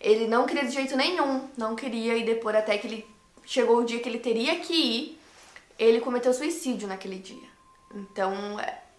[0.00, 3.84] Ele não queria de jeito nenhum, não queria ir depor até que ele chegou o
[3.84, 5.20] dia que ele teria que ir.
[5.78, 7.48] Ele cometeu suicídio naquele dia.
[7.94, 8.32] Então,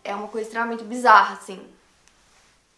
[0.03, 1.61] é uma coisa extremamente bizarra, assim,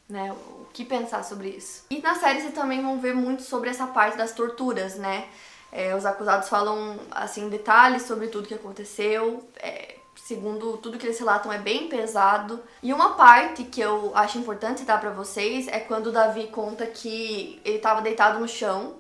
[0.08, 0.32] né?
[0.32, 1.86] O que pensar sobre isso.
[1.90, 5.28] E na série vocês também vão ver muito sobre essa parte das torturas, né?
[5.72, 9.48] É, os acusados falam assim detalhes sobre tudo que aconteceu.
[9.58, 12.62] É, segundo tudo que eles relatam, é bem pesado.
[12.82, 16.86] E uma parte que eu acho importante citar para vocês é quando o Davi conta
[16.86, 18.96] que ele estava deitado no chão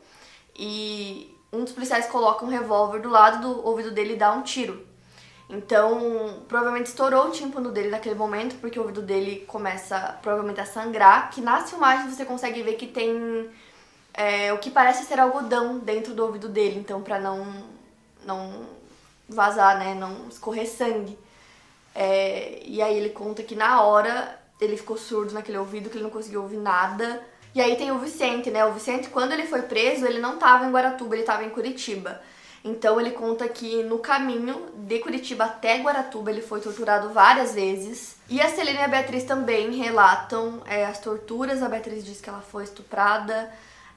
[0.55, 4.41] e um dos policiais coloca um revólver do lado do ouvido dele e dá um
[4.41, 4.85] tiro.
[5.49, 10.65] Então, provavelmente estourou o tímpano dele naquele momento, porque o ouvido dele começa provavelmente a
[10.65, 11.29] sangrar.
[11.29, 13.49] Que nas filmagens você consegue ver que tem
[14.17, 17.77] é, o que parece ser algodão dentro do ouvido dele, então para não
[18.25, 18.65] não
[19.29, 21.17] vazar, né, não escorrer sangue.
[21.93, 26.03] É, e aí ele conta que na hora ele ficou surdo naquele ouvido, que ele
[26.03, 27.23] não conseguiu ouvir nada.
[27.53, 28.65] E aí tem o Vicente, né?
[28.65, 32.21] O Vicente, quando ele foi preso, ele não estava em Guaratuba, ele estava em Curitiba.
[32.63, 38.17] Então ele conta que no caminho de Curitiba até Guaratuba ele foi torturado várias vezes.
[38.29, 41.63] E a Celina e a Beatriz também relatam é, as torturas.
[41.63, 43.51] A Beatriz diz que ela foi estuprada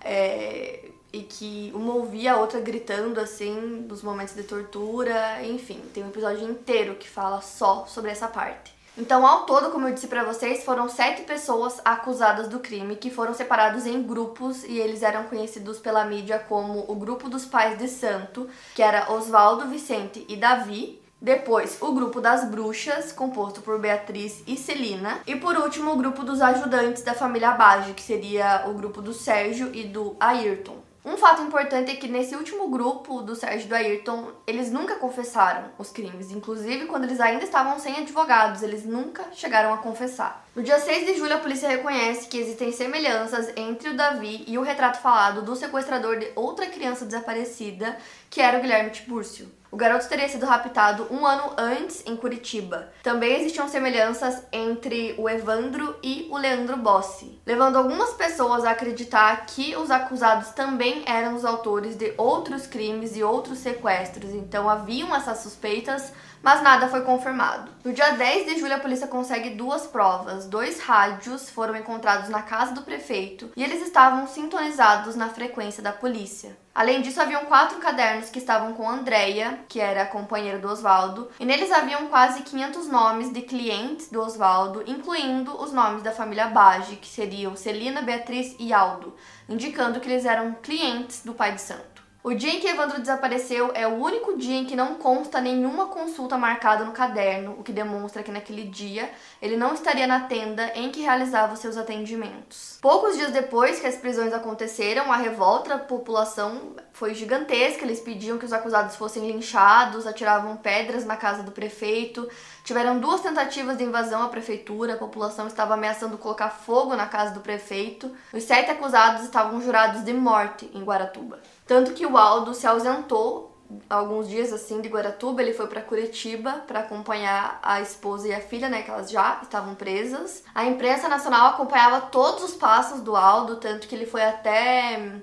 [0.05, 3.55] é, e que uma ouvia a outra gritando assim
[3.89, 8.81] nos momentos de tortura, enfim, tem um episódio inteiro que fala só sobre essa parte.
[8.99, 13.09] Então, ao todo, como eu disse para vocês, foram sete pessoas acusadas do crime que
[13.09, 17.79] foram separados em grupos e eles eram conhecidos pela mídia como o grupo dos pais
[17.79, 23.79] de santo, que era Oswaldo, Vicente e Davi, depois, o grupo das bruxas, composto por
[23.79, 25.21] Beatriz e Celina.
[25.27, 29.13] E por último, o grupo dos ajudantes da família Bage, que seria o grupo do
[29.13, 30.79] Sérgio e do Ayrton.
[31.05, 34.97] Um fato importante é que nesse último grupo do Sérgio e do Ayrton, eles nunca
[34.97, 36.31] confessaram os crimes.
[36.31, 40.47] Inclusive, quando eles ainda estavam sem advogados, eles nunca chegaram a confessar.
[40.57, 44.57] No dia 6 de julho, a polícia reconhece que existem semelhanças entre o Davi e
[44.57, 47.97] o retrato falado do sequestrador de outra criança desaparecida,
[48.31, 49.60] que era o Guilherme Tibúrcio.
[49.73, 52.89] O garoto teria sido raptado um ano antes em Curitiba.
[53.05, 59.47] Também existiam semelhanças entre o Evandro e o Leandro Bossi, levando algumas pessoas a acreditar
[59.47, 64.35] que os acusados também eram os autores de outros crimes e outros sequestros.
[64.35, 66.13] Então haviam essas suspeitas
[66.43, 67.71] mas nada foi confirmado.
[67.85, 70.47] No dia 10 de julho, a polícia consegue duas provas.
[70.47, 75.93] Dois rádios foram encontrados na casa do prefeito e eles estavam sintonizados na frequência da
[75.93, 76.57] polícia.
[76.75, 81.29] Além disso, haviam quatro cadernos que estavam com Andrea, que era a companheira do Oswaldo,
[81.39, 86.47] e neles haviam quase 500 nomes de clientes do Oswaldo, incluindo os nomes da família
[86.47, 89.15] Bage, que seriam Celina, Beatriz e Aldo,
[89.49, 92.00] indicando que eles eram clientes do pai de santo.
[92.23, 95.87] O dia em que Evandro desapareceu é o único dia em que não consta nenhuma
[95.87, 99.11] consulta marcada no caderno, o que demonstra que naquele dia
[99.41, 102.79] ele não estaria na tenda em que realizava seus atendimentos.
[102.83, 107.87] Poucos dias depois que as prisões aconteceram, a revolta da população foi gigantesca.
[107.87, 112.29] Eles pediam que os acusados fossem linchados, atiravam pedras na casa do prefeito.
[112.65, 117.33] Tiveram duas tentativas de invasão à prefeitura, a população estava ameaçando colocar fogo na casa
[117.33, 118.15] do prefeito.
[118.31, 121.41] Os sete acusados estavam jurados de morte em Guaratuba.
[121.71, 123.57] Tanto que o Aldo se ausentou
[123.89, 128.41] alguns dias assim de Guaratuba, ele foi para Curitiba para acompanhar a esposa e a
[128.41, 130.43] filha, né, que elas já estavam presas.
[130.53, 135.23] A imprensa nacional acompanhava todos os passos do Aldo, tanto que ele foi até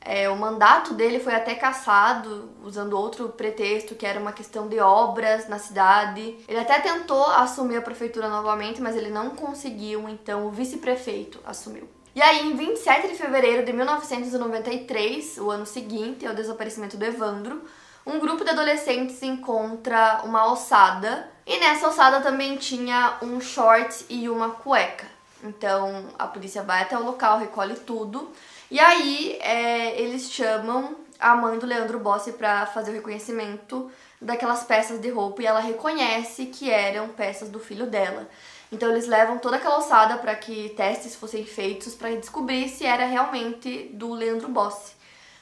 [0.00, 4.80] é, o mandato dele foi até cassado, usando outro pretexto, que era uma questão de
[4.80, 6.38] obras na cidade.
[6.48, 11.86] Ele até tentou assumir a prefeitura novamente, mas ele não conseguiu, então o vice-prefeito assumiu.
[12.14, 17.62] E aí, em 27 de fevereiro de 1993, o ano seguinte ao desaparecimento do Evandro,
[18.04, 24.28] um grupo de adolescentes encontra uma ossada e nessa ossada também tinha um short e
[24.28, 25.06] uma cueca.
[25.42, 28.30] Então a polícia vai até o local, recolhe tudo
[28.70, 33.90] e aí é, eles chamam a mãe do Leandro Bossi para fazer o reconhecimento
[34.20, 38.28] daquelas peças de roupa e ela reconhece que eram peças do filho dela.
[38.72, 43.04] Então eles levam toda aquela ossada para que testes fossem feitos para descobrir se era
[43.04, 44.94] realmente do Leandro Bossi.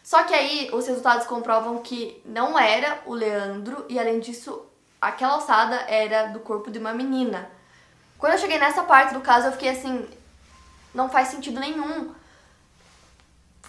[0.03, 4.67] Só que aí os resultados comprovam que não era o Leandro e além disso
[5.01, 7.49] aquela ossada era do corpo de uma menina.
[8.19, 10.09] Quando eu cheguei nessa parte do caso eu fiquei assim,
[10.93, 12.13] não faz sentido nenhum.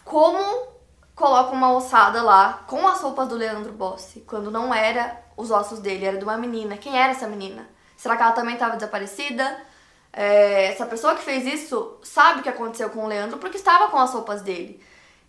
[0.04, 0.70] Como
[1.14, 5.78] coloca uma ossada lá com as roupas do Leandro Bossi, quando não era os ossos
[5.78, 6.78] dele, era de uma menina.
[6.78, 7.70] Quem era essa menina?
[8.02, 9.62] Será que ela também estava desaparecida?
[10.12, 13.90] É, essa pessoa que fez isso sabe o que aconteceu com o Leandro porque estava
[13.90, 14.82] com as roupas dele.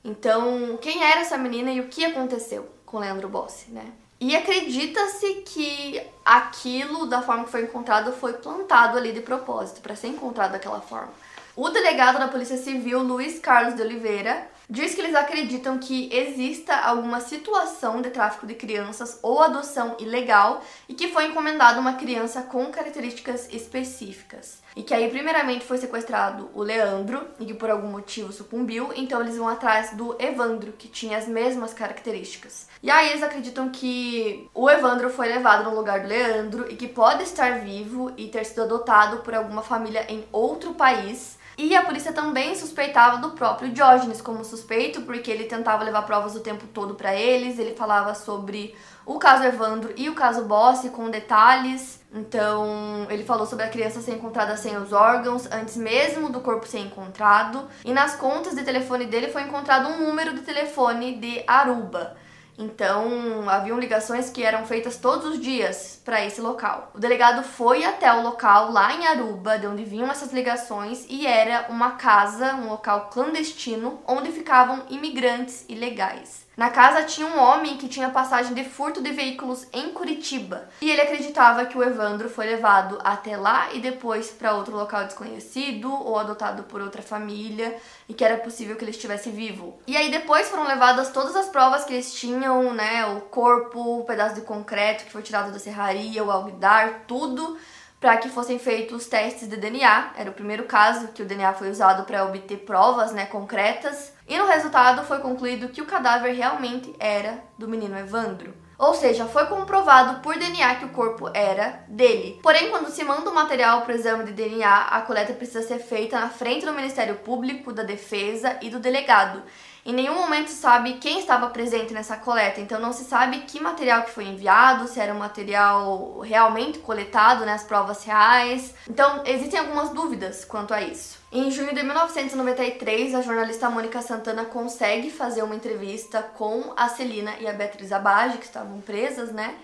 [0.03, 3.93] Então, quem era essa menina e o que aconteceu com o Leandro Bossi, né?
[4.19, 9.95] E acredita-se que aquilo, da forma que foi encontrado, foi plantado ali de propósito, para
[9.95, 11.13] ser encontrado daquela forma.
[11.55, 16.75] O delegado da Polícia Civil, Luiz Carlos de Oliveira, diz que eles acreditam que exista
[16.77, 22.43] alguma situação de tráfico de crianças ou adoção ilegal e que foi encomendada uma criança
[22.43, 24.63] com características específicas.
[24.75, 29.21] E que aí, primeiramente, foi sequestrado o Leandro e que por algum motivo sucumbiu, então
[29.21, 32.69] eles vão atrás do Evandro, que tinha as mesmas características.
[32.83, 36.89] E aí eles acreditam que o Evandro foi levado no lugar do Leandro e que
[36.89, 41.85] pode estar vivo e ter sido adotado por alguma família em outro país e a
[41.85, 46.67] polícia também suspeitava do próprio Diógenes como suspeito, porque ele tentava levar provas o tempo
[46.67, 48.75] todo para eles, ele falava sobre
[49.07, 52.01] o caso Evandro e o caso Bossi com detalhes.
[52.13, 56.67] Então, ele falou sobre a criança ser encontrada sem os órgãos antes mesmo do corpo
[56.67, 57.69] ser encontrado.
[57.85, 62.17] E nas contas de telefone dele foi encontrado um número de telefone de Aruba.
[62.59, 66.91] Então, haviam ligações que eram feitas todos os dias para esse local.
[66.95, 71.27] O delegado foi até o local lá em Aruba, de onde vinham essas ligações, e
[71.27, 76.42] era uma casa, um local clandestino, onde ficavam imigrantes ilegais.
[76.55, 80.91] Na casa tinha um homem que tinha passagem de furto de veículos em Curitiba e
[80.91, 85.91] ele acreditava que o Evandro foi levado até lá e depois para outro local desconhecido
[85.91, 87.75] ou adotado por outra família
[88.07, 89.81] e que era possível que ele estivesse vivo.
[89.87, 94.05] E aí depois foram levadas todas as provas que eles tinham, né, o corpo, o
[94.05, 97.57] pedaço de concreto que foi tirado da serraria, o alguidar, tudo
[97.99, 100.11] para que fossem feitos testes de DNA.
[100.17, 104.12] Era o primeiro caso que o DNA foi usado para obter provas né, concretas.
[104.29, 108.55] E no resultado foi concluído que o cadáver realmente era do menino Evandro.
[108.79, 112.41] Ou seja, foi comprovado por DNA que o corpo era dele.
[112.43, 115.79] Porém, quando se manda o material para o exame de DNA, a coleta precisa ser
[115.79, 119.43] feita na frente do Ministério Público, da Defesa e do delegado.
[119.87, 123.61] Em nenhum momento se sabe quem estava presente nessa coleta, então não se sabe que
[123.61, 128.75] material que foi enviado, se era um material realmente coletado, né, as provas reais.
[128.89, 131.22] Então existem algumas dúvidas quanto a isso.
[131.35, 137.35] Em junho de 1993, a jornalista Mônica Santana consegue fazer uma entrevista com a Celina
[137.41, 139.57] e a Beatriz Abage, que estavam presas, né?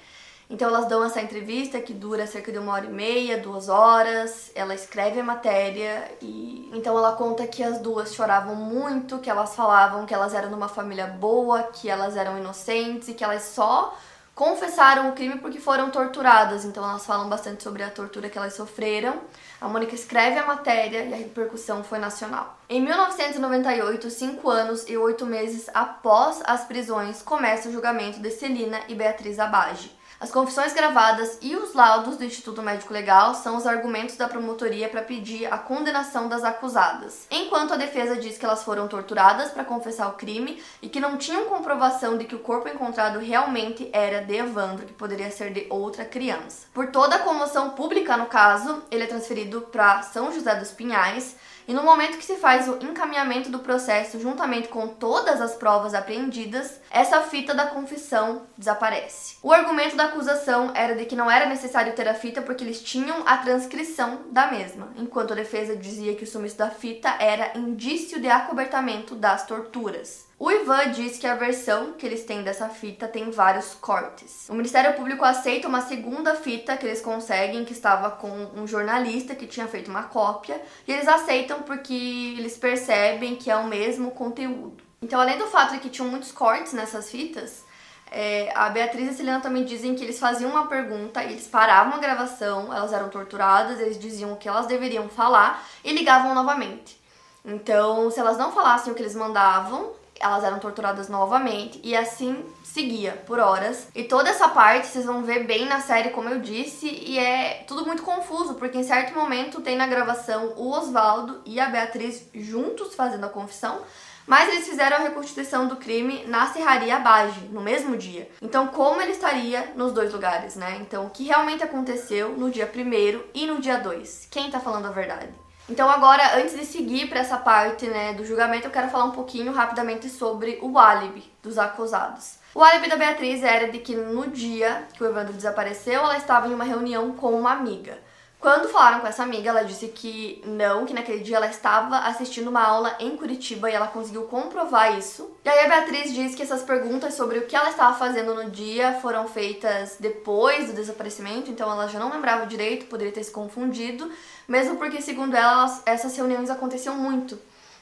[0.48, 4.50] Então elas dão essa entrevista que dura cerca de uma hora e meia, duas horas.
[4.54, 9.54] Ela escreve a matéria e então ela conta que as duas choravam muito, que elas
[9.54, 13.42] falavam que elas eram de uma família boa, que elas eram inocentes e que elas
[13.42, 13.94] só
[14.34, 16.64] confessaram o crime porque foram torturadas.
[16.64, 19.20] Então elas falam bastante sobre a tortura que elas sofreram.
[19.61, 22.56] A Mônica escreve a matéria e a repercussão foi nacional.
[22.68, 28.80] Em 1998, cinco anos e oito meses após as prisões, começa o julgamento de Celina
[28.88, 29.97] e Beatriz Abage.
[30.20, 34.88] As confissões gravadas e os laudos do Instituto Médico Legal são os argumentos da promotoria
[34.88, 37.28] para pedir a condenação das acusadas.
[37.30, 41.16] Enquanto a defesa diz que elas foram torturadas para confessar o crime e que não
[41.16, 45.68] tinham comprovação de que o corpo encontrado realmente era de Evandro, que poderia ser de
[45.70, 46.66] outra criança.
[46.74, 51.36] Por toda a comoção pública no caso, ele é transferido para São José dos Pinhais
[51.68, 55.92] e no momento que se faz o encaminhamento do processo, juntamente com todas as provas
[55.92, 59.36] apreendidas, essa fita da confissão desaparece.
[59.42, 62.80] O argumento da acusação era de que não era necessário ter a fita porque eles
[62.80, 67.52] tinham a transcrição da mesma, enquanto a defesa dizia que o sumiço da fita era
[67.58, 70.27] indício de acobertamento das torturas.
[70.41, 74.49] O Ivan diz que a versão que eles têm dessa fita tem vários cortes.
[74.49, 79.34] O Ministério Público aceita uma segunda fita que eles conseguem, que estava com um jornalista
[79.34, 84.12] que tinha feito uma cópia, e eles aceitam porque eles percebem que é o mesmo
[84.12, 84.76] conteúdo.
[85.03, 87.64] Então, além do fato de que tinham muitos cortes nessas fitas,
[88.09, 91.95] é, a Beatriz e a Celina também dizem que eles faziam uma pergunta, eles paravam
[91.95, 96.97] a gravação, elas eram torturadas, eles diziam o que elas deveriam falar e ligavam novamente.
[97.45, 102.44] Então, se elas não falassem o que eles mandavam, elas eram torturadas novamente e assim
[102.62, 103.88] seguia por horas.
[103.94, 107.64] E toda essa parte vocês vão ver bem na série, como eu disse, e é
[107.66, 112.28] tudo muito confuso, porque em certo momento tem na gravação o Oswaldo e a Beatriz
[112.34, 113.80] juntos fazendo a confissão,
[114.26, 118.30] mas eles fizeram a reconstituição do crime na Serraria Bage, no mesmo dia.
[118.42, 120.76] Então, como ele estaria nos dois lugares, né?
[120.82, 124.28] Então, o que realmente aconteceu no dia 1 e no dia 2?
[124.30, 125.32] Quem tá falando a verdade?
[125.68, 129.10] Então agora, antes de seguir para essa parte né, do julgamento, eu quero falar um
[129.10, 132.38] pouquinho rapidamente sobre o álibi dos acusados.
[132.54, 136.48] O álibi da Beatriz era de que no dia que o Evandro desapareceu, ela estava
[136.48, 137.98] em uma reunião com uma amiga.
[138.41, 142.47] Quando falaram com essa amiga, ela disse que não, que naquele dia ela estava assistindo
[142.49, 145.36] uma aula em Curitiba e ela conseguiu comprovar isso.
[145.45, 148.49] E aí a Beatriz diz que essas perguntas sobre o que ela estava fazendo no
[148.49, 153.32] dia foram feitas depois do desaparecimento, então ela já não lembrava direito, poderia ter se
[153.32, 154.09] confundido,
[154.47, 157.36] mesmo porque, segundo ela, essas reuniões aconteciam muito.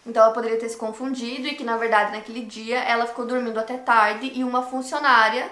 [0.07, 3.61] Então ela poderia ter se confundido e que, na verdade, naquele dia ela ficou dormindo
[3.61, 5.51] até tarde e uma funcionária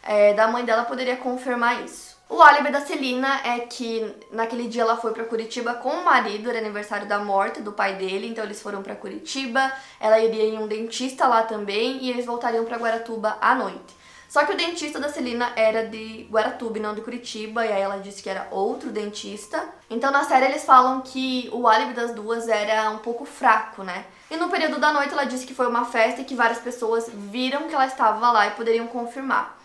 [0.00, 2.13] é, da mãe dela poderia confirmar isso.
[2.28, 6.48] O álibi da Celina é que naquele dia ela foi para Curitiba com o marido,
[6.48, 10.58] era aniversário da morte do pai dele, então eles foram para Curitiba, ela iria em
[10.58, 13.94] um dentista lá também e eles voltariam para Guaratuba à noite.
[14.26, 17.80] Só que o dentista da Celina era de Guaratuba e não de Curitiba, e aí
[17.80, 19.68] ela disse que era outro dentista.
[19.88, 24.06] Então na série eles falam que o álibi das duas era um pouco fraco, né?
[24.28, 27.08] E no período da noite ela disse que foi uma festa e que várias pessoas
[27.12, 29.56] viram que ela estava lá e poderiam confirmar.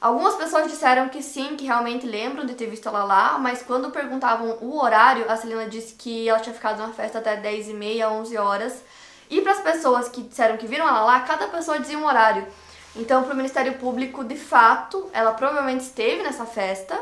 [0.00, 3.90] Algumas pessoas disseram que sim, que realmente lembram de ter visto ela lá, mas quando
[3.90, 7.74] perguntavam o horário, a Celina disse que ela tinha ficado na festa até 10 e
[7.74, 8.82] meia, 11 horas.
[9.28, 12.46] E para as pessoas que disseram que viram ela lá, cada pessoa dizia um horário.
[12.96, 16.98] Então, para o Ministério Público, de fato, ela provavelmente esteve nessa festa,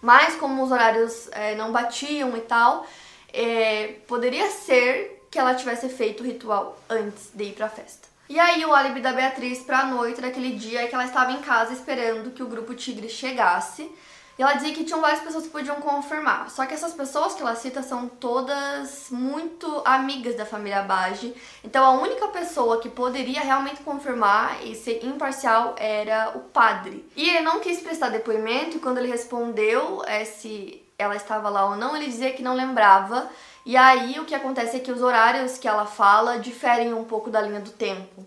[0.00, 2.86] mas como os horários é, não batiam e tal,
[3.30, 8.15] é, poderia ser que ela tivesse feito o ritual antes de ir para a festa.
[8.28, 11.40] E aí o álibi da Beatriz pra noite daquele dia é que ela estava em
[11.40, 13.90] casa esperando que o grupo Tigre chegasse.
[14.38, 16.50] E ela dizia que tinham várias pessoas que podiam confirmar.
[16.50, 21.34] Só que essas pessoas que ela cita são todas muito amigas da família Bage.
[21.64, 27.08] Então a única pessoa que poderia realmente confirmar e ser imparcial era o padre.
[27.16, 31.64] E ele não quis prestar depoimento e quando ele respondeu é, se ela estava lá
[31.66, 33.30] ou não, ele dizia que não lembrava.
[33.66, 37.28] E aí o que acontece é que os horários que ela fala diferem um pouco
[37.28, 38.24] da linha do tempo.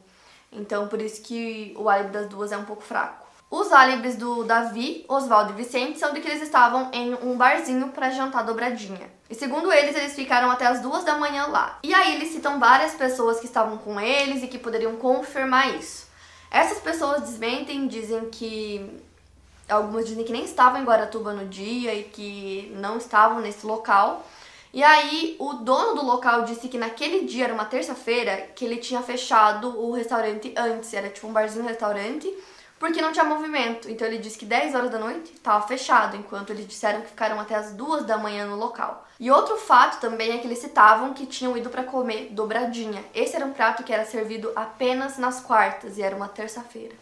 [0.51, 3.25] Então por isso que o álibi das duas é um pouco fraco.
[3.49, 7.87] Os álibis do Davi, Oswaldo e Vicente são de que eles estavam em um barzinho
[7.87, 9.09] para jantar dobradinha.
[9.29, 11.79] E segundo eles, eles ficaram até as duas da manhã lá.
[11.83, 16.05] E aí eles citam várias pessoas que estavam com eles e que poderiam confirmar isso.
[16.51, 19.01] Essas pessoas desmentem, dizem que
[19.69, 24.25] algumas dizem que nem estavam em Guaratuba no dia e que não estavam nesse local.
[24.71, 28.77] E aí, o dono do local disse que naquele dia, era uma terça-feira, que ele
[28.77, 32.31] tinha fechado o restaurante antes, era tipo um barzinho restaurante,
[32.77, 33.89] porque não tinha movimento.
[33.89, 37.39] Então ele disse que 10 horas da noite estava fechado, enquanto eles disseram que ficaram
[37.39, 39.07] até as 2 da manhã no local.
[39.19, 43.03] E outro fato também é que eles citavam que tinham ido para comer dobradinha.
[43.13, 46.95] Esse era um prato que era servido apenas nas quartas e era uma terça-feira.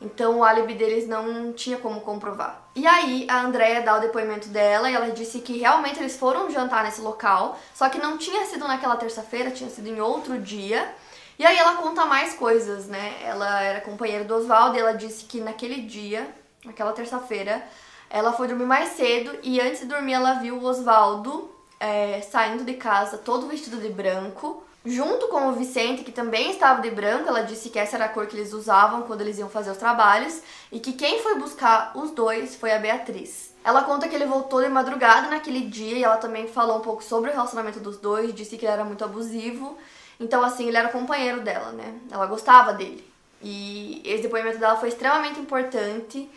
[0.00, 2.62] Então o álibi deles não tinha como comprovar.
[2.74, 6.50] E aí a Andrea dá o depoimento dela e ela disse que realmente eles foram
[6.50, 10.94] jantar nesse local, só que não tinha sido naquela terça-feira, tinha sido em outro dia.
[11.38, 13.16] E aí ela conta mais coisas, né?
[13.22, 16.26] Ela era companheira do Oswaldo e ela disse que naquele dia
[16.66, 17.62] naquela terça-feira,
[18.10, 22.64] ela foi dormir mais cedo e antes de dormir ela viu o Oswaldo é, saindo
[22.64, 27.28] de casa todo vestido de branco, junto com o Vicente, que também estava de branco.
[27.28, 29.76] Ela disse que essa era a cor que eles usavam quando eles iam fazer os
[29.76, 33.54] trabalhos e que quem foi buscar os dois foi a Beatriz.
[33.64, 37.02] Ela conta que ele voltou de madrugada naquele dia e ela também falou um pouco
[37.02, 39.76] sobre o relacionamento dos dois, disse que ele era muito abusivo.
[40.20, 41.94] Então, assim, ele era companheiro dela, né?
[42.10, 43.04] Ela gostava dele.
[43.42, 46.30] E esse depoimento dela foi extremamente importante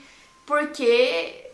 [0.46, 1.49] porque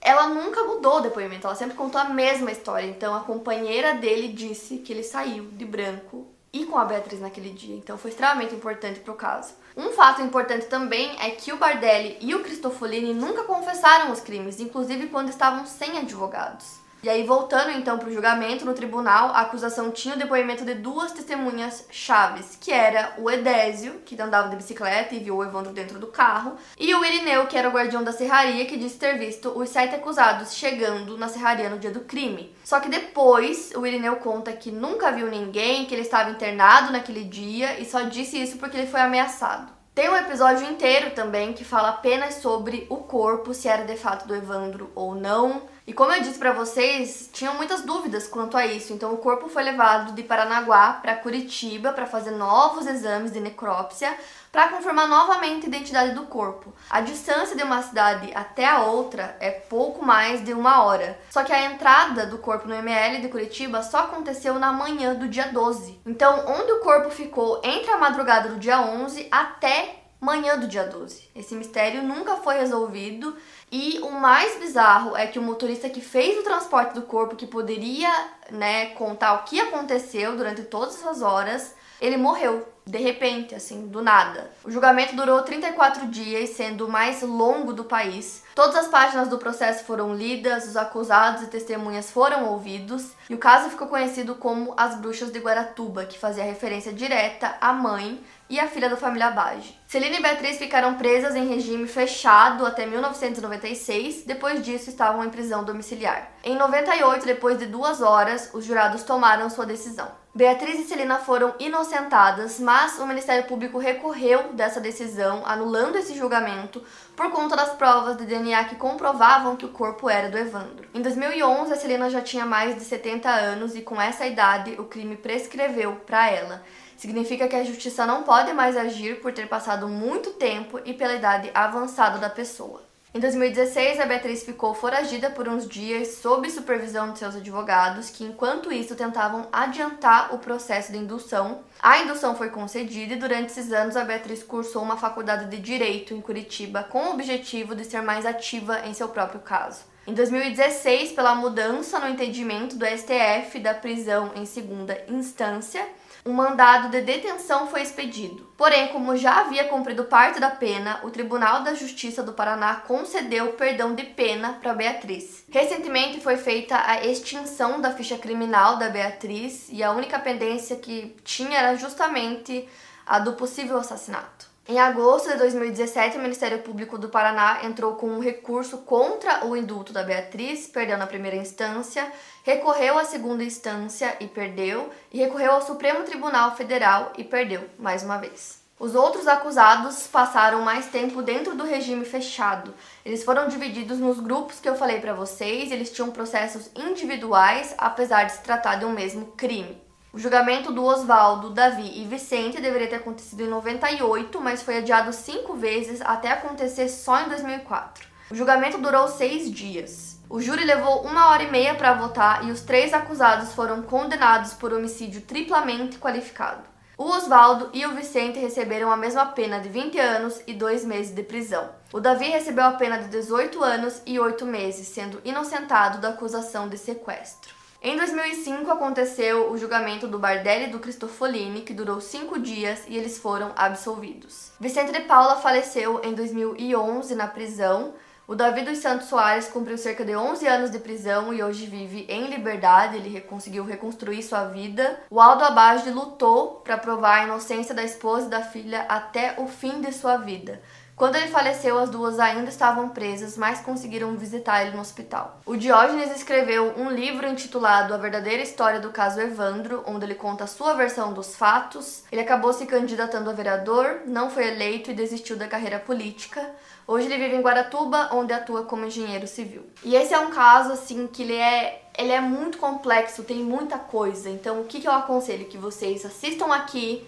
[0.00, 2.86] ela nunca mudou o depoimento, ela sempre contou a mesma história.
[2.86, 7.50] Então a companheira dele disse que ele saiu de branco e com a Beatriz naquele
[7.50, 7.76] dia.
[7.76, 9.54] Então foi extremamente importante pro caso.
[9.76, 14.60] Um fato importante também é que o Bardelli e o Cristofolini nunca confessaram os crimes,
[14.60, 16.78] inclusive quando estavam sem advogados.
[17.00, 20.74] E aí, voltando então para o julgamento no tribunal, a acusação tinha o depoimento de
[20.74, 25.72] duas testemunhas chaves, que era o Edésio, que andava de bicicleta e viu o Evandro
[25.72, 29.16] dentro do carro, e o Irineu, que era o guardião da serraria, que disse ter
[29.16, 32.52] visto os sete acusados chegando na serraria no dia do crime.
[32.64, 37.22] Só que depois, o Irineu conta que nunca viu ninguém, que ele estava internado naquele
[37.22, 39.78] dia e só disse isso porque ele foi ameaçado.
[39.98, 44.28] Tem um episódio inteiro também que fala apenas sobre o corpo, se era de fato
[44.28, 45.62] do Evandro ou não.
[45.88, 49.48] E como eu disse para vocês, tinham muitas dúvidas quanto a isso, então o corpo
[49.48, 54.14] foi levado de Paranaguá para Curitiba para fazer novos exames de necrópsia
[54.52, 56.74] para confirmar novamente a identidade do corpo.
[56.90, 61.18] A distância de uma cidade até a outra é pouco mais de uma hora.
[61.30, 65.26] Só que a entrada do corpo no ML de Curitiba só aconteceu na manhã do
[65.26, 66.02] dia 12.
[66.04, 70.84] Então, onde o corpo ficou entre a madrugada do dia 11 até manhã do dia
[70.84, 71.30] 12.
[71.34, 73.36] Esse mistério nunca foi resolvido
[73.70, 77.46] e o mais bizarro é que o motorista que fez o transporte do corpo, que
[77.46, 78.10] poderia,
[78.50, 84.00] né, contar o que aconteceu durante todas essas horas, ele morreu de repente, assim, do
[84.00, 84.50] nada.
[84.64, 88.42] O julgamento durou 34 dias, sendo o mais longo do país.
[88.54, 93.38] Todas as páginas do processo foram lidas, os acusados e testemunhas foram ouvidos, e o
[93.38, 98.58] caso ficou conhecido como As Bruxas de Guaratuba, que fazia referência direta à mãe e
[98.58, 99.78] à filha da família Bage.
[99.86, 105.64] Celina e Beatriz ficaram presas em regime fechado até 1996, depois disso estavam em prisão
[105.64, 106.30] domiciliar.
[106.44, 110.10] Em 98, depois de duas horas, os jurados tomaram sua decisão.
[110.34, 116.80] Beatriz e Celina foram inocentadas, mas o Ministério Público recorreu dessa decisão, anulando esse julgamento
[117.16, 120.86] por conta das provas de DNA que comprovavam que o corpo era do Evandro.
[120.94, 124.84] Em 2011, a Celina já tinha mais de 70 anos e com essa idade o
[124.84, 126.62] crime prescreveu para ela.
[126.98, 131.14] Significa que a justiça não pode mais agir por ter passado muito tempo e pela
[131.14, 132.82] idade avançada da pessoa.
[133.14, 138.24] Em 2016, a Beatriz ficou foragida por uns dias sob supervisão de seus advogados, que
[138.24, 141.60] enquanto isso tentavam adiantar o processo de indução.
[141.80, 146.12] A indução foi concedida e durante esses anos a Beatriz cursou uma faculdade de direito
[146.12, 149.84] em Curitiba com o objetivo de ser mais ativa em seu próprio caso.
[150.08, 155.86] Em 2016, pela mudança no entendimento do STF da prisão em segunda instância,
[156.28, 158.46] um mandado de detenção foi expedido.
[158.54, 163.54] Porém, como já havia cumprido parte da pena, o Tribunal da Justiça do Paraná concedeu
[163.54, 165.44] perdão de pena para Beatriz.
[165.50, 171.16] Recentemente foi feita a extinção da ficha criminal da Beatriz e a única pendência que
[171.24, 172.68] tinha era justamente
[173.06, 174.47] a do possível assassinato.
[174.70, 179.56] Em agosto de 2017, o Ministério Público do Paraná entrou com um recurso contra o
[179.56, 182.06] indulto da Beatriz, perdeu na primeira instância,
[182.44, 188.02] recorreu à segunda instância e perdeu, e recorreu ao Supremo Tribunal Federal e perdeu mais
[188.02, 188.60] uma vez.
[188.78, 192.74] Os outros acusados passaram mais tempo dentro do regime fechado.
[193.06, 198.24] Eles foram divididos nos grupos que eu falei para vocês, eles tinham processos individuais, apesar
[198.24, 199.87] de se tratar de um mesmo crime.
[200.10, 205.12] O julgamento do Oswaldo, Davi e Vicente deveria ter acontecido em 98, mas foi adiado
[205.12, 208.08] cinco vezes até acontecer só em 2004.
[208.30, 210.18] O julgamento durou seis dias.
[210.30, 214.54] O júri levou uma hora e meia para votar e os três acusados foram condenados
[214.54, 216.62] por homicídio triplamente qualificado.
[216.96, 221.14] O Oswaldo e o Vicente receberam a mesma pena de 20 anos e 2 meses
[221.14, 221.68] de prisão.
[221.92, 226.68] O Davi recebeu a pena de 18 anos e 8 meses, sendo inocentado da acusação
[226.68, 227.57] de sequestro.
[227.80, 232.96] Em 2005 aconteceu o julgamento do Bardelli e do Cristofolini, que durou cinco dias e
[232.96, 234.50] eles foram absolvidos.
[234.58, 237.94] Vicente de Paula faleceu em 2011 na prisão.
[238.26, 242.04] O Davi dos Santos Soares cumpriu cerca de 11 anos de prisão e hoje vive
[242.08, 245.00] em liberdade, ele conseguiu reconstruir sua vida.
[245.08, 249.46] O Aldo Abage lutou para provar a inocência da esposa e da filha até o
[249.46, 250.60] fim de sua vida
[250.98, 255.40] Quando ele faleceu, as duas ainda estavam presas, mas conseguiram visitar ele no hospital.
[255.46, 260.42] O Diógenes escreveu um livro intitulado A Verdadeira História do Caso Evandro, onde ele conta
[260.42, 262.02] a sua versão dos fatos.
[262.10, 266.50] Ele acabou se candidatando a vereador, não foi eleito e desistiu da carreira política.
[266.84, 269.64] Hoje ele vive em Guaratuba, onde atua como engenheiro civil.
[269.84, 273.76] E esse é um caso assim que ele é ele é muito complexo, tem muita
[273.76, 274.30] coisa.
[274.30, 277.04] Então, o que eu aconselho que vocês assistam aqui,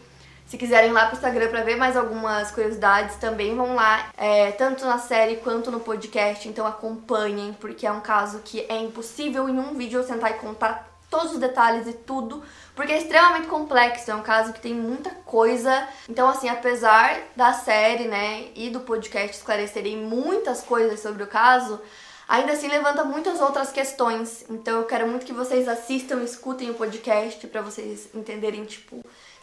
[0.51, 4.51] se quiserem ir lá pro Instagram para ver mais algumas curiosidades, também vão lá, é,
[4.51, 6.48] tanto na série quanto no podcast.
[6.48, 10.34] Então acompanhem, porque é um caso que é impossível em um vídeo eu sentar e
[10.34, 12.42] contar todos os detalhes e tudo,
[12.74, 15.86] porque é extremamente complexo, é um caso que tem muita coisa.
[16.09, 21.80] Então, assim, apesar da série, né, e do podcast esclarecerem muitas coisas sobre o caso,
[22.28, 24.44] ainda assim levanta muitas outras questões.
[24.51, 29.01] Então, eu quero muito que vocês assistam escutem o podcast para vocês entenderem, tipo,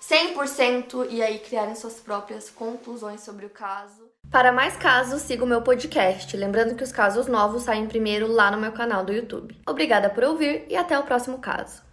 [0.10, 4.08] 100% e aí criarem suas próprias conclusões sobre o caso.
[4.32, 6.36] Para mais casos, siga o meu podcast.
[6.36, 9.58] Lembrando que os casos novos saem primeiro lá no meu canal do YouTube.
[9.68, 11.87] Obrigada por ouvir e até o próximo caso.